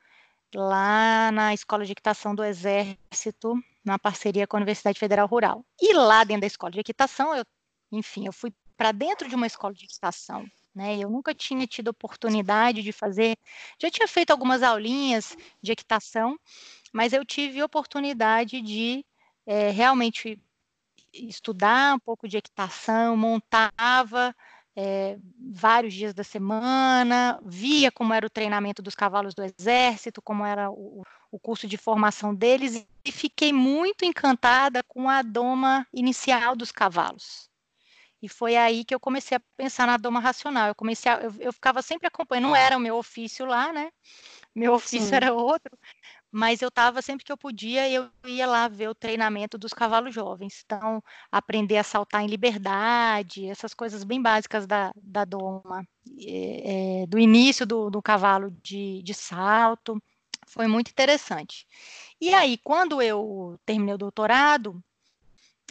lá 0.55 1.33
na 1.33 1.53
Escola 1.53 1.85
de 1.85 1.91
Equitação 1.91 2.33
do 2.33 2.45
Exército, 2.45 3.61
na 3.85 3.99
parceria 3.99 4.47
com 4.47 4.57
a 4.57 4.61
Universidade 4.61 5.01
Federal 5.01 5.27
Rural. 5.27 5.65
E 5.81 5.93
lá 5.93 6.23
dentro 6.23 6.43
da 6.43 6.47
Escola 6.47 6.71
de 6.71 6.79
Equitação, 6.79 7.35
eu, 7.35 7.45
enfim, 7.91 8.27
eu 8.27 8.33
fui 8.33 8.55
para 8.77 8.93
dentro 8.93 9.29
de 9.29 9.35
uma 9.35 9.49
escola 9.49 9.75
de 9.75 9.87
equitação. 9.87 10.47
Né? 10.77 10.99
Eu 10.99 11.09
nunca 11.09 11.35
tinha 11.35 11.67
tido 11.67 11.89
oportunidade 11.89 12.83
de 12.83 12.93
fazer, 12.93 13.39
já 13.81 13.91
tinha 13.91 14.07
feito 14.07 14.31
algumas 14.31 14.63
aulinhas 14.63 15.35
de 15.63 15.73
equitação, 15.73 16.39
mas 16.93 17.15
eu 17.15 17.25
tive 17.25 17.63
oportunidade 17.63 18.61
de 18.61 19.03
é, 19.47 19.71
realmente 19.71 20.39
estudar 21.15 21.95
um 21.95 21.99
pouco 21.99 22.29
de 22.29 22.37
equitação, 22.37 23.17
montava 23.17 24.37
é, 24.77 25.17
vários 25.51 25.95
dias 25.95 26.13
da 26.13 26.23
semana, 26.23 27.41
via 27.43 27.91
como 27.91 28.13
era 28.13 28.27
o 28.27 28.31
treinamento 28.31 28.83
dos 28.83 28.95
cavalos 28.95 29.35
do 29.35 29.43
exército, 29.43 30.21
como 30.21 30.45
era 30.45 30.71
o, 30.71 31.03
o 31.33 31.39
curso 31.39 31.67
de 31.67 31.79
formação 31.79 32.35
deles, 32.35 32.87
e 33.03 33.11
fiquei 33.11 33.51
muito 33.51 34.05
encantada 34.05 34.83
com 34.83 35.09
a 35.09 35.23
doma 35.23 35.87
inicial 35.91 36.55
dos 36.55 36.71
cavalos. 36.71 37.49
E 38.23 38.29
foi 38.29 38.57
aí 38.57 38.85
que 38.85 38.95
eu 38.95 39.01
comecei 39.01 39.37
a 39.37 39.43
pensar 39.57 39.87
na 39.87 39.97
doma 39.97 40.21
racional. 40.21 40.69
Eu 40.69 40.75
comecei 40.75 41.11
a, 41.11 41.17
eu, 41.21 41.35
eu 41.39 41.53
ficava 41.53 41.83
sempre 41.83 42.07
acompanhando, 42.07 42.49
não 42.49 42.57
era 42.57 42.77
o 42.77 42.81
meu 42.81 42.97
ofício 42.97 43.45
lá, 43.45 43.73
né? 43.73 43.91
Meu 44.55 44.73
ofício 44.73 45.11
Sim. 45.11 45.17
era 45.17 45.35
outro, 45.35 45.77
mas 46.31 46.63
eu 46.63 46.69
estava 46.69 47.03
sempre 47.03 47.25
que 47.25 47.33
eu 47.33 47.37
podia, 47.37 47.89
eu 47.91 48.11
ia 48.25 48.47
lá 48.47 48.69
ver 48.69 48.89
o 48.89 48.95
treinamento 48.95 49.59
dos 49.59 49.73
cavalos 49.73 50.15
jovens. 50.15 50.63
Então, 50.65 51.03
aprender 51.31 51.77
a 51.77 51.83
saltar 51.83 52.23
em 52.23 52.27
liberdade, 52.27 53.47
essas 53.49 53.75
coisas 53.75 54.03
bem 54.03 54.21
básicas 54.21 54.67
da, 54.67 54.93
da 54.97 55.25
doma, 55.25 55.87
é, 56.19 57.03
é, 57.03 57.07
do 57.07 57.19
início 57.19 57.67
do, 57.67 57.91
do 57.91 58.03
cavalo 58.03 58.51
de, 58.63 59.03
de 59.03 59.15
salto, 59.15 60.03
foi 60.47 60.67
muito 60.67 60.91
interessante. 60.91 61.67
E 62.21 62.33
aí, 62.33 62.59
quando 62.59 63.03
eu 63.03 63.59
terminei 63.65 63.95
o 63.95 63.99
doutorado, 63.99 64.83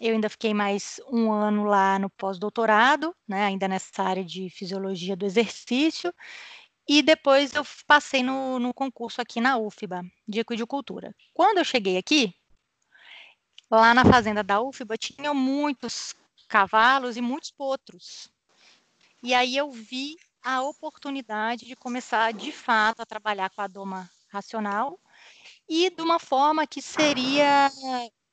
eu 0.01 0.13
ainda 0.13 0.29
fiquei 0.29 0.53
mais 0.53 0.99
um 1.09 1.31
ano 1.31 1.63
lá 1.63 1.97
no 1.97 2.09
pós-doutorado, 2.09 3.15
né, 3.27 3.45
ainda 3.45 3.67
nessa 3.67 4.03
área 4.03 4.23
de 4.23 4.49
fisiologia 4.49 5.15
do 5.15 5.25
exercício, 5.25 6.13
e 6.87 7.01
depois 7.01 7.53
eu 7.53 7.65
passei 7.87 8.21
no, 8.21 8.59
no 8.59 8.73
concurso 8.73 9.21
aqui 9.21 9.41
na 9.41 9.57
UFBA, 9.57 10.03
de 10.27 10.39
equidicultura. 10.39 11.15
Quando 11.33 11.57
eu 11.57 11.65
cheguei 11.65 11.97
aqui, 11.97 12.33
lá 13.71 13.93
na 13.93 14.05
fazenda 14.05 14.43
da 14.43 14.61
UFBA, 14.61 14.97
tinham 14.97 15.33
muitos 15.33 16.13
cavalos 16.47 17.17
e 17.17 17.21
muitos 17.21 17.49
potros. 17.49 18.29
E 19.23 19.33
aí 19.33 19.57
eu 19.57 19.71
vi 19.71 20.15
a 20.43 20.61
oportunidade 20.61 21.65
de 21.65 21.75
começar, 21.75 22.31
de 22.31 22.51
fato, 22.51 23.01
a 23.01 23.05
trabalhar 23.05 23.49
com 23.49 23.61
a 23.61 23.67
doma 23.67 24.07
racional 24.29 24.99
e 25.67 25.89
de 25.89 26.01
uma 26.03 26.19
forma 26.19 26.67
que 26.67 26.81
seria 26.81 27.71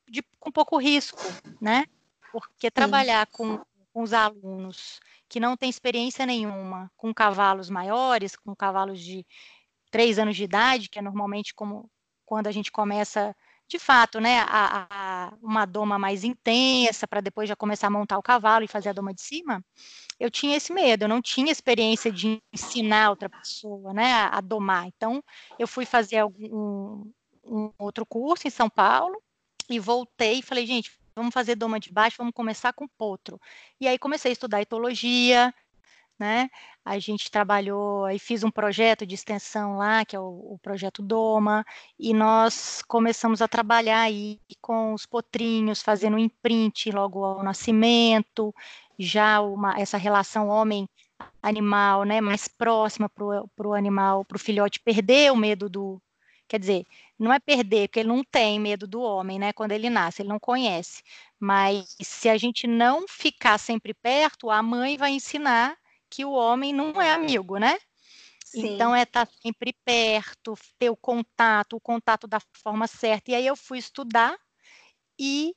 de, 0.09 0.23
com 0.39 0.51
pouco 0.51 0.77
risco, 0.79 1.21
né? 1.61 1.85
Porque 2.31 2.71
trabalhar 2.71 3.27
com, 3.27 3.59
com 3.93 4.03
os 4.03 4.13
alunos 4.13 5.01
que 5.29 5.41
não 5.41 5.57
têm 5.57 5.71
experiência 5.71 6.27
nenhuma, 6.27 6.91
com 6.97 7.13
cavalos 7.13 7.71
maiores, 7.71 8.37
com 8.37 8.55
cavalos 8.55 9.01
de 9.01 9.27
três 9.91 10.19
anos 10.19 10.37
de 10.37 10.45
idade, 10.45 10.89
que 10.89 10.99
é 10.99 11.03
normalmente 11.03 11.55
como 11.55 11.91
quando 12.25 12.47
a 12.47 12.53
gente 12.53 12.73
começa, 12.73 13.37
de 13.69 13.79
fato, 13.79 14.19
né, 14.21 14.41
a, 14.41 14.87
a 14.91 15.33
uma 15.43 15.67
doma 15.67 15.99
mais 15.99 16.25
intensa, 16.25 17.07
para 17.07 17.21
depois 17.21 17.49
já 17.49 17.55
começar 17.55 17.89
a 17.89 17.91
montar 17.91 18.19
o 18.19 18.23
cavalo 18.23 18.65
e 18.65 18.69
fazer 18.69 18.89
a 18.89 18.93
doma 18.93 19.13
de 19.13 19.21
cima, 19.21 19.63
eu 20.19 20.31
tinha 20.31 20.57
esse 20.57 20.73
medo, 20.73 21.05
eu 21.05 21.09
não 21.09 21.21
tinha 21.21 21.53
experiência 21.53 22.11
de 22.11 22.43
ensinar 22.53 23.11
outra 23.11 23.29
pessoa, 23.29 23.93
né, 23.93 24.13
a, 24.13 24.39
a 24.39 24.41
domar. 24.41 24.87
Então, 24.87 25.23
eu 25.59 25.69
fui 25.69 25.85
fazer 25.85 26.19
algum, 26.19 27.11
um 27.45 27.71
outro 27.79 28.07
curso 28.07 28.47
em 28.47 28.51
São 28.51 28.71
Paulo, 28.71 29.23
e 29.69 29.79
voltei 29.79 30.39
e 30.39 30.43
falei, 30.43 30.67
gente, 30.67 30.93
vamos 31.15 31.33
fazer 31.33 31.55
doma 31.57 31.79
de 31.79 31.93
baixo, 31.93 32.17
vamos 32.19 32.35
começar 32.35 32.73
com 32.73 32.89
potro. 32.89 33.41
E 33.81 33.87
aí 33.87 33.99
comecei 33.99 34.31
a 34.31 34.33
estudar 34.33 34.63
etologia, 34.63 35.53
né? 36.19 36.49
A 36.85 36.99
gente 36.99 37.31
trabalhou 37.31 38.09
e 38.11 38.19
fiz 38.19 38.43
um 38.45 38.51
projeto 38.51 39.07
de 39.07 39.15
extensão 39.15 39.77
lá, 39.77 40.05
que 40.05 40.17
é 40.17 40.21
o, 40.21 40.55
o, 40.55 40.59
projeto 40.63 41.03
Doma, 41.03 41.65
e 41.99 42.13
nós 42.15 42.83
começamos 42.87 43.43
a 43.43 43.49
trabalhar 43.49 44.03
aí 44.03 44.41
com 44.61 44.95
os 44.95 45.07
potrinhos, 45.07 45.83
fazendo 45.83 46.15
um 46.15 46.19
imprint 46.19 46.91
logo 46.91 47.25
ao 47.25 47.43
nascimento, 47.43 48.55
já 48.99 49.41
uma, 49.41 49.79
essa 49.81 49.97
relação 49.97 50.49
homem 50.49 50.89
animal, 51.43 52.05
né, 52.05 52.21
mais 52.21 52.49
próxima 52.49 53.09
para 53.09 53.69
o 53.69 53.75
animal, 53.75 54.25
para 54.25 54.37
o 54.37 54.41
filhote 54.41 54.81
perder 54.81 55.33
o 55.33 55.37
medo 55.37 55.69
do, 55.69 56.01
quer 56.49 56.59
dizer, 56.59 56.85
não 57.23 57.33
é 57.33 57.39
perder, 57.39 57.89
porque 57.89 58.01
ele 58.01 58.09
não 58.09 58.25
tem 58.25 58.59
medo 58.59 58.87
do 58.87 59.01
homem, 59.01 59.39
né? 59.39 59.53
Quando 59.53 59.73
ele 59.73 59.89
nasce, 59.89 60.23
ele 60.23 60.29
não 60.29 60.41
conhece. 60.41 61.03
Mas 61.39 61.97
se 62.01 62.29
a 62.29 62.37
gente 62.37 62.67
não 62.67 63.07
ficar 63.09 63.59
sempre 63.59 63.95
perto, 63.95 64.51
a 64.51 64.63
mãe 64.63 64.97
vai 64.97 65.13
ensinar 65.13 65.77
que 66.11 66.25
o 66.25 66.33
homem 66.33 66.73
não 66.73 67.01
é 67.01 67.13
amigo, 67.13 67.59
né? 67.59 67.79
Sim. 68.45 68.75
Então 68.75 68.95
é 68.95 69.03
estar 69.03 69.27
tá 69.27 69.33
sempre 69.43 69.75
perto, 69.85 70.55
ter 70.79 70.91
o 70.91 70.97
contato, 70.97 71.77
o 71.77 71.81
contato 71.81 72.27
da 72.27 72.41
forma 72.63 72.87
certa. 72.87 73.31
E 73.31 73.35
aí 73.35 73.47
eu 73.47 73.57
fui 73.57 73.79
estudar 73.79 74.37
e 75.19 75.55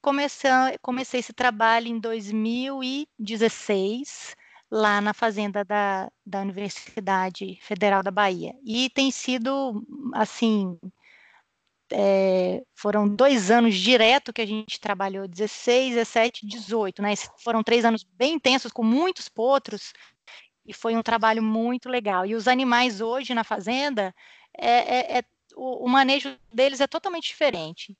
comecei, 0.00 0.50
comecei 0.80 1.20
esse 1.20 1.32
trabalho 1.32 1.88
em 1.88 1.98
2016 1.98 4.36
lá 4.70 5.00
na 5.00 5.14
fazenda 5.14 5.64
da, 5.64 6.10
da 6.24 6.40
Universidade 6.40 7.58
Federal 7.62 8.02
da 8.02 8.10
Bahia. 8.10 8.54
E 8.64 8.90
tem 8.90 9.10
sido, 9.10 9.84
assim, 10.14 10.78
é, 11.92 12.62
foram 12.74 13.08
dois 13.08 13.50
anos 13.50 13.74
direto 13.76 14.32
que 14.32 14.42
a 14.42 14.46
gente 14.46 14.80
trabalhou, 14.80 15.26
16, 15.26 15.94
17, 15.94 16.46
18, 16.46 17.02
né? 17.02 17.14
Foram 17.42 17.62
três 17.62 17.84
anos 17.84 18.04
bem 18.04 18.34
intensos, 18.34 18.72
com 18.72 18.82
muitos 18.82 19.28
potros, 19.28 19.92
e 20.66 20.72
foi 20.72 20.96
um 20.96 21.02
trabalho 21.02 21.42
muito 21.42 21.88
legal. 21.88 22.26
E 22.26 22.34
os 22.34 22.46
animais 22.46 23.00
hoje 23.00 23.34
na 23.34 23.44
fazenda, 23.44 24.14
é, 24.56 25.16
é, 25.16 25.18
é 25.18 25.24
o, 25.56 25.86
o, 25.86 25.88
manejo 25.88 26.36
deles 26.52 26.80
é 26.80 26.86
totalmente 26.86 27.28
diferente, 27.28 27.96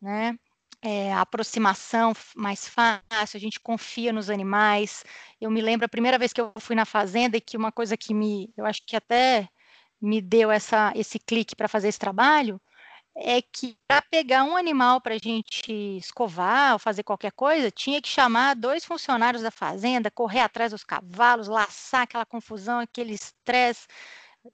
né? 0.00 0.36
É, 0.82 1.12
a 1.12 1.22
aproximação 1.22 2.12
mais 2.36 2.68
fácil, 2.68 3.36
a 3.36 3.40
gente 3.40 3.58
confia 3.58 4.12
nos 4.12 4.30
animais. 4.30 5.04
Eu 5.40 5.50
me 5.50 5.60
lembro 5.60 5.86
a 5.86 5.88
primeira 5.88 6.18
vez 6.18 6.32
que 6.32 6.40
eu 6.40 6.52
fui 6.58 6.76
na 6.76 6.84
fazenda 6.84 7.36
e 7.36 7.40
que 7.40 7.56
uma 7.56 7.72
coisa 7.72 7.96
que 7.96 8.14
me, 8.14 8.52
eu 8.56 8.64
acho 8.64 8.82
que 8.86 8.94
até 8.94 9.48
me 10.00 10.20
deu 10.20 10.50
essa, 10.50 10.92
esse 10.94 11.18
clique 11.18 11.56
para 11.56 11.68
fazer 11.68 11.88
esse 11.88 11.98
trabalho, 11.98 12.60
é 13.16 13.40
que 13.40 13.76
para 13.88 14.02
pegar 14.02 14.44
um 14.44 14.56
animal 14.56 15.00
para 15.00 15.14
a 15.14 15.18
gente 15.18 15.72
escovar 15.96 16.74
ou 16.74 16.78
fazer 16.78 17.02
qualquer 17.02 17.32
coisa, 17.32 17.70
tinha 17.70 18.00
que 18.00 18.08
chamar 18.08 18.54
dois 18.54 18.84
funcionários 18.84 19.42
da 19.42 19.50
fazenda, 19.50 20.10
correr 20.10 20.40
atrás 20.40 20.72
dos 20.72 20.84
cavalos, 20.84 21.48
laçar 21.48 22.02
aquela 22.02 22.26
confusão, 22.26 22.80
aquele 22.80 23.14
estresse, 23.14 23.86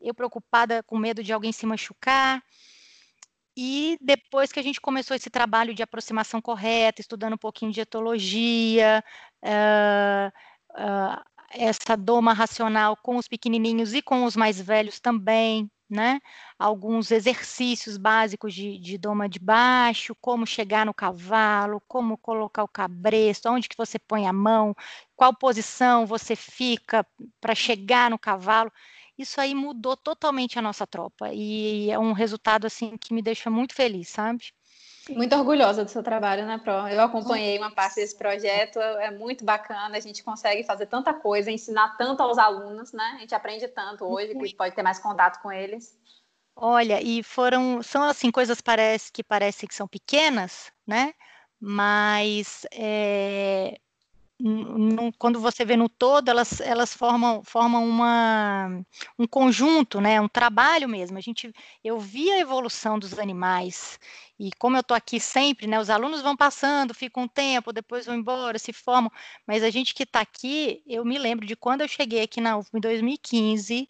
eu 0.01 0.15
preocupada 0.15 0.83
com 0.85 0.97
medo 0.97 1.23
de 1.23 1.33
alguém 1.33 1.53
se 1.53 1.67
machucar. 1.67 2.43
E 3.57 3.99
depois 4.01 4.51
que 4.51 4.61
a 4.61 4.63
gente 4.63 4.81
começou 4.81 5.15
esse 5.15 5.29
trabalho 5.29 5.75
de 5.75 5.83
aproximação 5.83 6.41
correta, 6.41 7.01
estudando 7.03 7.35
um 7.35 7.39
pouquinho 7.39 7.73
de 7.73 7.81
etologia, 7.81 9.05
uh, 9.45 10.29
uh, 10.81 11.23
essa 11.51 11.97
doma 11.97 12.33
racional 12.33 12.97
com 12.97 13.17
os 13.17 13.29
pequenininhos 13.29 13.93
e 13.93 14.01
com 14.01 14.25
os 14.25 14.37
mais 14.37 14.59
velhos 14.61 15.01
também, 15.01 15.71
né? 15.93 16.21
Alguns 16.59 17.11
exercícios 17.11 17.97
básicos 17.97 18.55
de, 18.55 18.79
de 18.79 18.99
doma 18.99 19.29
de 19.29 19.39
baixo, 19.39 20.15
como 20.21 20.47
chegar 20.47 20.87
no 20.87 20.95
cavalo, 20.95 21.81
como 21.89 22.17
colocar 22.19 22.65
o 22.65 22.69
cabresto, 22.69 23.49
onde 23.51 23.69
que 23.69 23.77
você 23.77 23.99
põe 23.99 24.27
a 24.27 24.33
mão, 24.33 24.75
qual 25.17 25.35
posição 25.37 26.07
você 26.07 26.35
fica 26.37 27.07
para 27.41 27.55
chegar 27.55 28.11
no 28.11 28.19
cavalo. 28.19 28.71
Isso 29.19 29.41
aí 29.41 29.55
mudou 29.55 29.97
totalmente 29.97 30.59
a 30.59 30.63
nossa 30.63 30.87
tropa 30.87 31.31
e 31.33 31.91
é 31.91 31.99
um 31.99 32.13
resultado 32.13 32.67
assim 32.67 32.97
que 32.97 33.13
me 33.15 33.23
deixa 33.23 33.51
muito 33.51 33.75
feliz, 33.75 34.09
sabe? 34.09 34.53
Muito 35.11 35.35
orgulhosa 35.35 35.85
do 35.85 35.91
seu 35.91 36.03
trabalho, 36.03 36.47
né, 36.47 36.59
Pro? 36.59 36.87
Eu 36.89 37.01
acompanhei 37.03 37.59
uma 37.59 37.71
parte 37.71 37.97
desse 37.97 38.17
projeto, 38.17 38.79
é 38.79 39.11
muito 39.11 39.45
bacana, 39.45 39.97
a 39.97 40.01
gente 40.01 40.23
consegue 40.23 40.63
fazer 40.65 40.87
tanta 40.87 41.13
coisa, 41.13 41.51
ensinar 41.51 41.97
tanto 41.97 42.23
aos 42.23 42.39
alunos, 42.39 42.93
né? 42.93 43.15
A 43.17 43.19
gente 43.19 43.35
aprende 43.35 43.67
tanto 43.69 44.05
hoje, 44.05 44.35
que 44.35 44.55
pode 44.55 44.75
ter 44.75 44.83
mais 44.83 44.99
contato 44.99 45.43
com 45.43 45.51
eles. 45.51 45.99
Olha, 46.55 47.03
e 47.03 47.23
foram, 47.23 47.83
são 47.83 48.03
assim, 48.03 48.31
coisas 48.31 48.61
parece, 48.61 49.11
que 49.11 49.25
parecem 49.25 49.69
que 49.69 49.75
são 49.75 49.89
pequenas, 49.89 50.71
né? 50.87 51.13
mas 51.65 52.67
é, 52.73 53.79
quando 55.19 55.41
você 55.41 55.65
vê 55.65 55.77
no 55.77 55.89
todo, 55.89 56.29
elas, 56.29 56.61
elas 56.61 56.95
formam, 56.95 57.43
formam 57.45 57.87
uma, 57.89 58.69
um 59.19 59.27
conjunto, 59.27 60.01
né, 60.01 60.21
um 60.21 60.29
trabalho 60.29 60.89
mesmo. 60.89 61.19
A 61.19 61.21
gente, 61.21 61.53
eu 61.85 61.99
vi 62.01 62.31
a 62.31 62.39
evolução 62.41 62.99
dos 62.99 63.19
animais, 63.19 63.99
e 64.39 64.51
como 64.59 64.77
eu 64.77 64.81
estou 64.81 64.97
aqui 64.97 65.21
sempre, 65.21 65.67
né, 65.67 65.79
os 65.79 65.91
alunos 65.91 66.23
vão 66.23 66.37
passando, 66.37 66.95
ficam 66.95 67.25
um 67.25 67.29
tempo, 67.29 67.73
depois 67.73 68.07
vão 68.07 68.17
embora, 68.17 68.59
se 68.59 68.73
formam, 68.73 69.11
mas 69.47 69.63
a 69.63 69.71
gente 69.71 69.95
que 69.95 70.03
está 70.03 70.21
aqui, 70.21 70.83
eu 70.87 71.05
me 71.05 71.19
lembro 71.19 71.47
de 71.47 71.55
quando 71.57 71.83
eu 71.83 71.89
cheguei 71.89 72.23
aqui 72.23 72.41
na 72.41 72.57
UF 72.59 72.69
em 72.75 72.81
2015, 72.81 73.89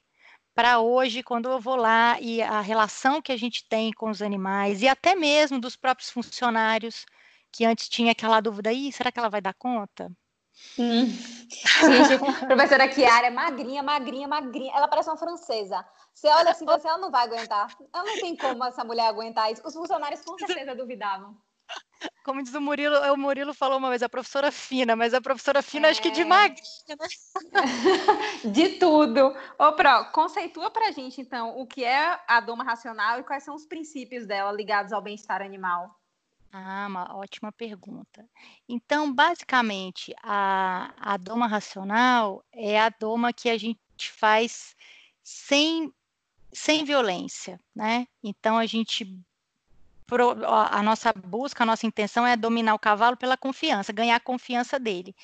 para 0.55 0.81
hoje, 0.81 1.23
quando 1.23 1.51
eu 1.51 1.61
vou 1.61 1.77
lá 1.77 2.21
e 2.21 2.43
a 2.43 2.61
relação 2.61 3.23
que 3.23 3.33
a 3.33 3.37
gente 3.37 3.67
tem 3.69 3.93
com 3.93 4.11
os 4.11 4.21
animais, 4.23 4.83
e 4.83 4.89
até 4.89 5.15
mesmo 5.15 5.59
dos 5.61 5.77
próprios 5.77 6.11
funcionários, 6.11 7.07
que 7.53 7.65
antes 7.65 7.89
tinha 7.89 8.13
aquela 8.13 8.41
dúvida, 8.41 8.71
aí, 8.71 8.93
será 8.93 9.11
que 9.13 9.19
ela 9.19 9.31
vai 9.31 9.41
dar 9.41 9.55
conta? 9.55 10.11
Hum. 10.79 11.07
Gente, 11.07 12.47
professora 12.47 12.93
Chiara 12.93 13.27
é 13.27 13.31
magrinha, 13.31 13.83
magrinha, 13.83 14.29
magrinha. 14.29 14.73
Ela 14.75 14.89
parece 14.89 15.09
uma 15.09 15.17
francesa. 15.17 15.85
Você 16.15 16.29
olha 16.29 16.51
assim, 16.51 16.65
você, 16.65 16.89
ela 16.89 16.99
não 16.99 17.11
vai 17.11 17.25
aguentar. 17.25 17.75
Ela 17.93 18.05
não 18.05 18.15
tem 18.21 18.37
como 18.37 18.65
essa 18.65 18.85
mulher 18.85 19.07
aguentar 19.07 19.51
isso. 19.53 19.63
Os 19.65 19.75
funcionários 19.75 20.23
com 20.23 20.39
certeza 20.39 20.75
duvidavam. 20.75 21.37
Como 22.25 22.43
diz 22.43 22.55
o 22.55 22.61
Murilo, 22.61 22.97
o 23.13 23.17
Murilo 23.17 23.55
falou 23.55 23.79
uma 23.79 23.89
vez, 23.89 24.03
a 24.03 24.09
professora 24.09 24.53
fina, 24.53 24.95
mas 24.95 25.15
a 25.15 25.21
professora 25.21 25.63
fina 25.63 25.89
é... 25.89 25.91
acho 25.91 26.03
que 26.03 26.11
de 26.11 26.23
é. 26.23 26.25
magrinha, 26.25 26.97
né? 27.01 27.07
de 28.45 28.69
tudo. 28.79 29.35
Ô, 29.59 29.73
Pro, 29.73 30.11
conceitua 30.13 30.71
pra 30.71 30.93
gente, 30.93 31.21
então, 31.21 31.59
o 31.59 31.67
que 31.67 31.85
é 31.85 32.21
a 32.27 32.41
doma 32.41 32.65
racional 32.65 33.19
e 33.19 33.25
quais 33.25 33.43
são 33.43 33.55
os 33.55 33.67
princípios 33.67 34.27
dela 34.27 34.53
ligados 34.53 34.93
ao 34.93 35.03
bem-estar 35.03 35.43
animal. 35.43 35.91
Ah, 36.55 36.87
uma 36.87 37.17
ótima 37.17 37.51
pergunta. 37.51 38.29
Então, 38.69 39.13
basicamente, 39.13 40.15
a, 40.23 40.93
a 41.01 41.17
doma 41.17 41.47
racional 41.47 42.45
é 42.53 42.79
a 42.79 42.91
doma 42.91 43.33
que 43.33 43.49
a 43.49 43.57
gente 43.57 43.79
faz 44.11 44.77
sem, 45.23 45.91
sem 46.53 46.85
violência, 46.85 47.59
né? 47.75 48.07
Então, 48.23 48.59
a 48.59 48.67
gente 48.67 49.19
a 50.47 50.83
nossa 50.83 51.11
busca, 51.11 51.63
a 51.63 51.67
nossa 51.67 51.87
intenção 51.87 52.27
é 52.27 52.37
dominar 52.37 52.75
o 52.75 52.79
cavalo 52.79 53.17
pela 53.17 53.35
confiança, 53.35 53.95
ganhar 53.95 54.17
a 54.17 54.21
confiança 54.21 54.79
dele. 54.79 55.15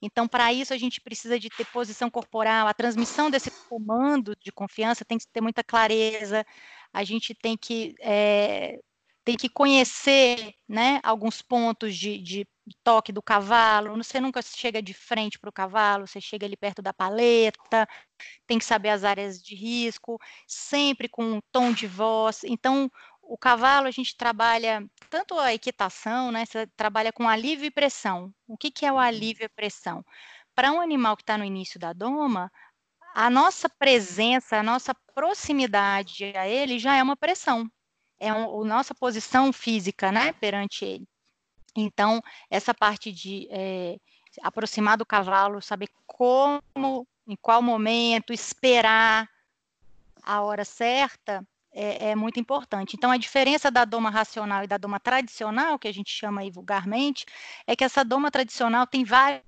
Então, 0.00 0.26
para 0.26 0.52
isso, 0.54 0.72
a 0.72 0.78
gente 0.78 1.02
precisa 1.02 1.38
de 1.38 1.50
ter 1.50 1.66
posição 1.66 2.10
corporal, 2.10 2.66
a 2.66 2.72
transmissão 2.72 3.30
desse 3.30 3.50
comando 3.68 4.34
de 4.36 4.50
confiança 4.50 5.04
tem 5.04 5.18
que 5.18 5.26
ter 5.28 5.42
muita 5.42 5.62
clareza, 5.62 6.46
a 6.92 7.04
gente 7.04 7.34
tem 7.34 7.58
que 7.58 7.94
é, 8.00 8.80
tem 9.24 9.36
que 9.36 9.48
conhecer 9.48 10.54
né, 10.68 11.00
alguns 11.02 11.42
pontos 11.42 11.96
de, 11.96 12.18
de, 12.18 12.46
toque 12.82 13.12
do 13.12 13.22
cavalo. 13.22 13.96
Você 13.96 14.20
nunca 14.20 14.40
chega 14.42 14.82
de 14.82 14.94
frente 14.94 15.38
para 15.38 15.50
o 15.50 15.52
cavalo, 15.52 16.06
você 16.06 16.20
chega 16.20 16.46
ali 16.46 16.56
perto 16.56 16.82
da 16.82 16.92
paleta, 16.92 17.86
tem 18.46 18.58
que 18.58 18.64
saber 18.64 18.90
as 18.90 19.04
áreas 19.04 19.40
de 19.42 19.54
risco, 19.54 20.18
sempre 20.46 21.08
com 21.08 21.24
um 21.24 21.40
tom 21.52 21.72
de 21.72 21.86
voz. 21.86 22.42
Então, 22.44 22.90
o 23.22 23.38
cavalo 23.38 23.86
a 23.86 23.90
gente 23.90 24.16
trabalha 24.16 24.84
tanto 25.10 25.38
a 25.38 25.54
equitação, 25.54 26.32
né? 26.32 26.44
Você 26.44 26.66
trabalha 26.76 27.12
com 27.12 27.28
alívio 27.28 27.66
e 27.66 27.70
pressão. 27.70 28.32
O 28.46 28.56
que, 28.56 28.70
que 28.70 28.86
é 28.86 28.92
o 28.92 28.98
alívio 28.98 29.44
e 29.44 29.48
pressão? 29.48 30.04
Para 30.54 30.72
um 30.72 30.80
animal 30.80 31.16
que 31.16 31.22
está 31.22 31.38
no 31.38 31.44
início 31.44 31.78
da 31.80 31.92
doma, 31.92 32.50
a 33.14 33.30
nossa 33.30 33.68
presença, 33.68 34.58
a 34.58 34.62
nossa 34.62 34.94
proximidade 35.14 36.32
a 36.36 36.48
ele 36.48 36.78
já 36.78 36.96
é 36.96 37.02
uma 37.02 37.16
pressão 37.16 37.70
é 38.22 38.32
um, 38.32 38.62
a 38.62 38.64
nossa 38.64 38.94
posição 38.94 39.52
física, 39.52 40.12
né, 40.12 40.32
perante 40.34 40.84
ele. 40.84 41.08
Então, 41.74 42.22
essa 42.48 42.72
parte 42.72 43.10
de 43.10 43.48
é, 43.50 43.96
aproximar 44.42 44.96
do 44.96 45.04
cavalo, 45.04 45.60
saber 45.60 45.88
como, 46.06 47.06
em 47.26 47.36
qual 47.40 47.60
momento, 47.60 48.32
esperar 48.32 49.28
a 50.22 50.40
hora 50.42 50.64
certa, 50.64 51.44
é, 51.72 52.10
é, 52.10 52.14
muito 52.14 52.38
importante. 52.38 52.94
Então, 52.94 53.10
a 53.10 53.16
diferença 53.16 53.70
da 53.70 53.84
doma 53.84 54.10
racional 54.10 54.62
e 54.62 54.68
da 54.68 54.76
doma 54.76 55.00
tradicional, 55.00 55.78
que 55.78 55.88
a 55.88 55.92
gente 55.92 56.10
chama 56.10 56.42
aí 56.42 56.50
vulgarmente, 56.50 57.24
é 57.66 57.74
que 57.74 57.82
essa 57.82 58.04
doma 58.04 58.30
tradicional 58.30 58.86
tem 58.86 59.04
vários 59.04 59.42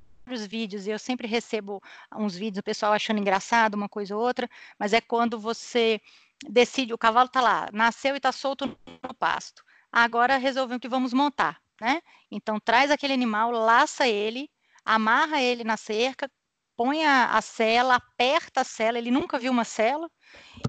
vídeos, 0.48 0.87
e 0.87 0.90
eu 0.90 0.98
sempre 0.98 1.28
recebo 1.28 1.80
uns 2.16 2.34
vídeos, 2.34 2.60
o 2.60 2.64
pessoal 2.64 2.92
achando 2.92 3.20
engraçado 3.20 3.74
uma 3.74 3.88
coisa 3.88 4.16
ou 4.16 4.22
outra, 4.22 4.48
mas 4.78 4.92
é 4.92 5.00
quando 5.00 5.38
você 5.38 6.00
decide, 6.42 6.92
o 6.92 6.99
cavalo 6.99 7.27
está 7.27 7.40
lá, 7.40 7.68
nasceu 7.73 8.14
e 8.14 8.16
está 8.18 8.33
solto 8.33 8.66
no 8.66 9.14
pasto. 9.14 9.64
Agora 9.90 10.37
resolvemos 10.37 10.81
que 10.81 10.88
vamos 10.88 11.12
montar, 11.12 11.61
né? 11.81 12.03
Então 12.31 12.59
traz 12.59 12.90
aquele 12.90 13.12
animal, 13.12 13.51
laça 13.51 14.09
ele, 14.09 14.51
amarra 14.85 15.40
ele 15.40 15.64
na 15.64 15.77
cerca, 15.77 16.31
põe 16.77 17.05
a, 17.05 17.37
a 17.37 17.40
cela, 17.40 17.97
aperta 17.97 18.62
a 18.62 18.64
cela, 18.64 18.99
ele 18.99 19.11
nunca 19.11 19.38
viu 19.38 19.53
uma 19.53 19.64
cela, 19.64 20.11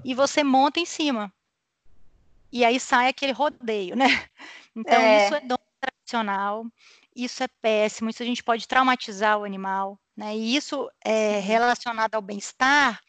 e 0.04 0.14
você 0.14 0.44
monta 0.44 0.78
em 0.80 0.86
cima. 0.86 1.32
E 2.52 2.64
aí 2.64 2.78
sai 2.78 3.08
aquele 3.08 3.32
rodeio, 3.32 3.96
né? 3.96 4.06
Então 4.78 5.00
é. 5.00 5.24
isso 5.24 5.34
é 5.34 5.40
dom 5.40 5.56
tradicional, 5.80 6.66
isso 7.14 7.42
é 7.42 7.48
péssimo, 7.62 8.10
isso 8.10 8.22
a 8.22 8.26
gente 8.26 8.44
pode 8.44 8.68
traumatizar 8.68 9.38
o 9.38 9.44
animal, 9.44 9.98
né? 10.14 10.36
E 10.36 10.54
isso 10.54 10.90
é 11.02 11.40
relacionado 11.40 12.14
ao 12.14 12.20
bem-estar. 12.20 13.00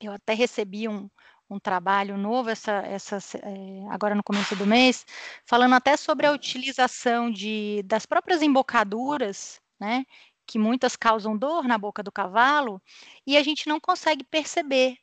Eu 0.00 0.12
até 0.12 0.32
recebi 0.32 0.88
um, 0.88 1.10
um 1.54 1.60
trabalho 1.60 2.18
novo 2.18 2.50
essa, 2.50 2.72
essa, 2.86 3.18
é, 3.38 3.86
agora 3.90 4.14
no 4.14 4.22
começo 4.22 4.56
do 4.56 4.66
mês, 4.66 5.06
falando 5.46 5.74
até 5.74 5.96
sobre 5.96 6.26
a 6.26 6.32
utilização 6.32 7.30
de, 7.30 7.82
das 7.84 8.04
próprias 8.04 8.42
embocaduras, 8.42 9.60
né, 9.78 10.04
que 10.46 10.58
muitas 10.58 10.96
causam 10.96 11.36
dor 11.36 11.64
na 11.64 11.78
boca 11.78 12.02
do 12.02 12.10
cavalo, 12.10 12.82
e 13.26 13.36
a 13.36 13.42
gente 13.42 13.68
não 13.68 13.78
consegue 13.78 14.24
perceber. 14.24 14.96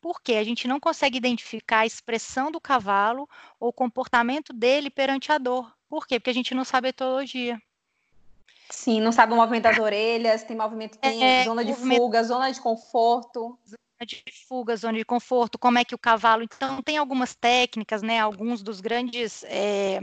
Por 0.00 0.20
quê? 0.20 0.34
A 0.34 0.44
gente 0.44 0.68
não 0.68 0.78
consegue 0.78 1.16
identificar 1.16 1.80
a 1.80 1.86
expressão 1.86 2.52
do 2.52 2.60
cavalo 2.60 3.26
ou 3.58 3.70
o 3.70 3.72
comportamento 3.72 4.52
dele 4.52 4.90
perante 4.90 5.32
a 5.32 5.38
dor. 5.38 5.72
Por 5.88 6.06
quê? 6.06 6.20
Porque 6.20 6.30
a 6.30 6.34
gente 6.34 6.54
não 6.54 6.64
sabe 6.64 6.88
a 6.88 6.90
etologia. 6.90 7.58
Sim, 8.68 9.00
não 9.00 9.12
sabe 9.12 9.32
o 9.32 9.36
movimento 9.36 9.62
das 9.62 9.78
orelhas, 9.78 10.42
tem 10.42 10.56
movimento, 10.56 10.98
tem 10.98 11.24
é, 11.24 11.44
zona 11.44 11.64
de 11.64 11.70
movimento... 11.70 11.98
fuga, 11.98 12.22
zona 12.22 12.50
de 12.52 12.60
conforto 12.60 13.58
de 14.04 14.22
fuga, 14.48 14.76
zona 14.76 14.98
de 14.98 15.04
conforto, 15.04 15.58
como 15.58 15.78
é 15.78 15.84
que 15.84 15.94
o 15.94 15.98
cavalo. 15.98 16.42
Então, 16.42 16.82
tem 16.82 16.98
algumas 16.98 17.34
técnicas, 17.34 18.02
né? 18.02 18.20
Alguns 18.20 18.62
dos 18.62 18.80
grandes 18.80 19.44
é, 19.44 20.00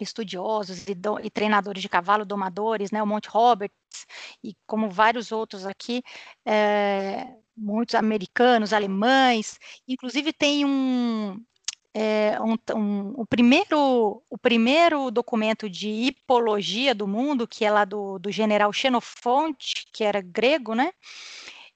estudiosos 0.00 0.86
e, 0.88 0.94
do, 0.94 1.18
e, 1.20 1.30
treinadores 1.30 1.82
de 1.82 1.88
cavalo, 1.88 2.24
domadores, 2.24 2.90
né? 2.90 3.02
O 3.02 3.06
Monte 3.06 3.28
Roberts 3.28 3.76
e 4.42 4.54
como 4.66 4.90
vários 4.90 5.32
outros 5.32 5.66
aqui, 5.66 6.02
é, 6.46 7.26
muitos 7.56 7.94
americanos, 7.94 8.72
alemães. 8.72 9.58
Inclusive, 9.86 10.32
tem 10.32 10.64
um, 10.64 11.42
é, 11.94 12.38
um, 12.40 12.56
um, 12.76 13.14
o, 13.16 13.26
primeiro, 13.26 14.22
o 14.30 14.38
primeiro 14.38 15.10
documento 15.10 15.68
de 15.68 15.88
hipologia 15.88 16.94
do 16.94 17.08
mundo, 17.08 17.48
que 17.48 17.64
é 17.64 17.70
lá 17.70 17.84
do, 17.84 18.18
do 18.18 18.30
general 18.30 18.72
Xenofonte, 18.72 19.86
que 19.92 20.04
era 20.04 20.20
grego, 20.20 20.74
né? 20.74 20.92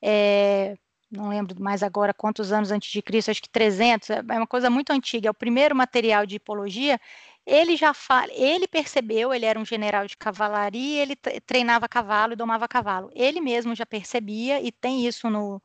É, 0.00 0.76
não 1.12 1.28
lembro 1.28 1.60
mais 1.62 1.82
agora 1.82 2.14
quantos 2.14 2.52
anos 2.52 2.72
antes 2.72 2.90
de 2.90 3.02
Cristo, 3.02 3.30
acho 3.30 3.42
que 3.42 3.48
300, 3.48 4.10
é, 4.10 4.22
é 4.26 4.36
uma 4.38 4.46
coisa 4.46 4.70
muito 4.70 4.90
antiga, 4.92 5.28
é 5.28 5.30
o 5.30 5.34
primeiro 5.34 5.76
material 5.76 6.24
de 6.24 6.36
hipologia, 6.36 6.98
ele 7.44 7.76
já 7.76 7.92
fala, 7.92 8.28
ele 8.32 8.66
percebeu, 8.68 9.34
ele 9.34 9.44
era 9.44 9.58
um 9.58 9.64
general 9.64 10.06
de 10.06 10.16
cavalaria, 10.16 11.02
ele 11.02 11.16
treinava 11.44 11.88
cavalo 11.88 12.32
e 12.32 12.36
domava 12.36 12.68
cavalo. 12.68 13.10
Ele 13.14 13.40
mesmo 13.40 13.74
já 13.74 13.84
percebia, 13.84 14.60
e 14.62 14.70
tem 14.70 15.06
isso 15.06 15.28
no, 15.28 15.60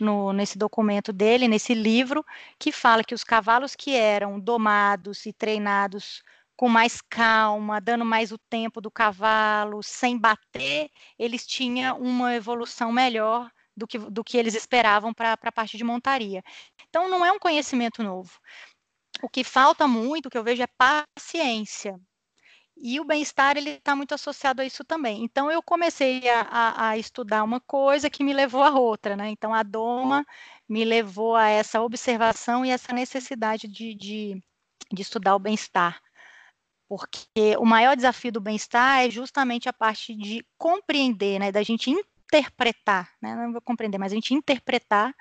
no, 0.00 0.32
nesse 0.32 0.58
documento 0.58 1.12
dele, 1.12 1.48
nesse 1.48 1.74
livro, 1.74 2.24
que 2.58 2.72
fala 2.72 3.04
que 3.04 3.14
os 3.14 3.24
cavalos 3.24 3.76
que 3.76 3.94
eram 3.94 4.38
domados 4.40 5.24
e 5.26 5.32
treinados 5.32 6.22
com 6.56 6.68
mais 6.68 7.00
calma, 7.00 7.80
dando 7.80 8.04
mais 8.04 8.32
o 8.32 8.38
tempo 8.38 8.80
do 8.80 8.90
cavalo, 8.90 9.82
sem 9.82 10.18
bater, 10.18 10.90
eles 11.18 11.46
tinham 11.46 11.98
uma 11.98 12.34
evolução 12.34 12.92
melhor 12.92 13.50
do 13.76 13.86
que, 13.86 13.98
do 13.98 14.24
que 14.24 14.36
eles 14.36 14.54
esperavam 14.54 15.12
para 15.12 15.32
a 15.32 15.52
parte 15.52 15.76
de 15.76 15.84
montaria. 15.84 16.42
Então, 16.88 17.08
não 17.08 17.24
é 17.24 17.32
um 17.32 17.38
conhecimento 17.38 18.02
novo. 18.02 18.38
O 19.22 19.28
que 19.28 19.44
falta 19.44 19.86
muito, 19.86 20.30
que 20.30 20.38
eu 20.38 20.44
vejo, 20.44 20.62
é 20.62 20.66
paciência. 20.66 21.98
E 22.76 22.98
o 22.98 23.04
bem-estar, 23.04 23.56
ele 23.56 23.70
está 23.70 23.94
muito 23.94 24.14
associado 24.14 24.62
a 24.62 24.64
isso 24.64 24.84
também. 24.84 25.22
Então, 25.22 25.50
eu 25.50 25.62
comecei 25.62 26.28
a, 26.28 26.40
a, 26.40 26.88
a, 26.88 26.98
estudar 26.98 27.44
uma 27.44 27.60
coisa 27.60 28.10
que 28.10 28.24
me 28.24 28.32
levou 28.32 28.62
a 28.62 28.72
outra, 28.72 29.14
né? 29.14 29.28
Então, 29.28 29.54
a 29.54 29.62
doma 29.62 30.26
me 30.68 30.84
levou 30.84 31.36
a 31.36 31.48
essa 31.48 31.80
observação 31.80 32.64
e 32.64 32.70
essa 32.70 32.92
necessidade 32.92 33.68
de, 33.68 33.94
de, 33.94 34.42
de 34.92 35.02
estudar 35.02 35.36
o 35.36 35.38
bem-estar. 35.38 36.00
Porque 36.88 37.56
o 37.58 37.64
maior 37.64 37.94
desafio 37.94 38.32
do 38.32 38.40
bem-estar 38.40 39.00
é 39.04 39.10
justamente 39.10 39.68
a 39.68 39.72
parte 39.72 40.14
de 40.14 40.44
compreender, 40.58 41.38
né? 41.38 41.52
Da 41.52 41.62
gente 41.62 41.90
interpretar, 42.32 43.10
né? 43.20 43.34
não 43.36 43.52
vou 43.52 43.60
compreender, 43.60 43.98
mas 43.98 44.12
a 44.12 44.14
gente 44.14 44.32
interpretar 44.32 45.14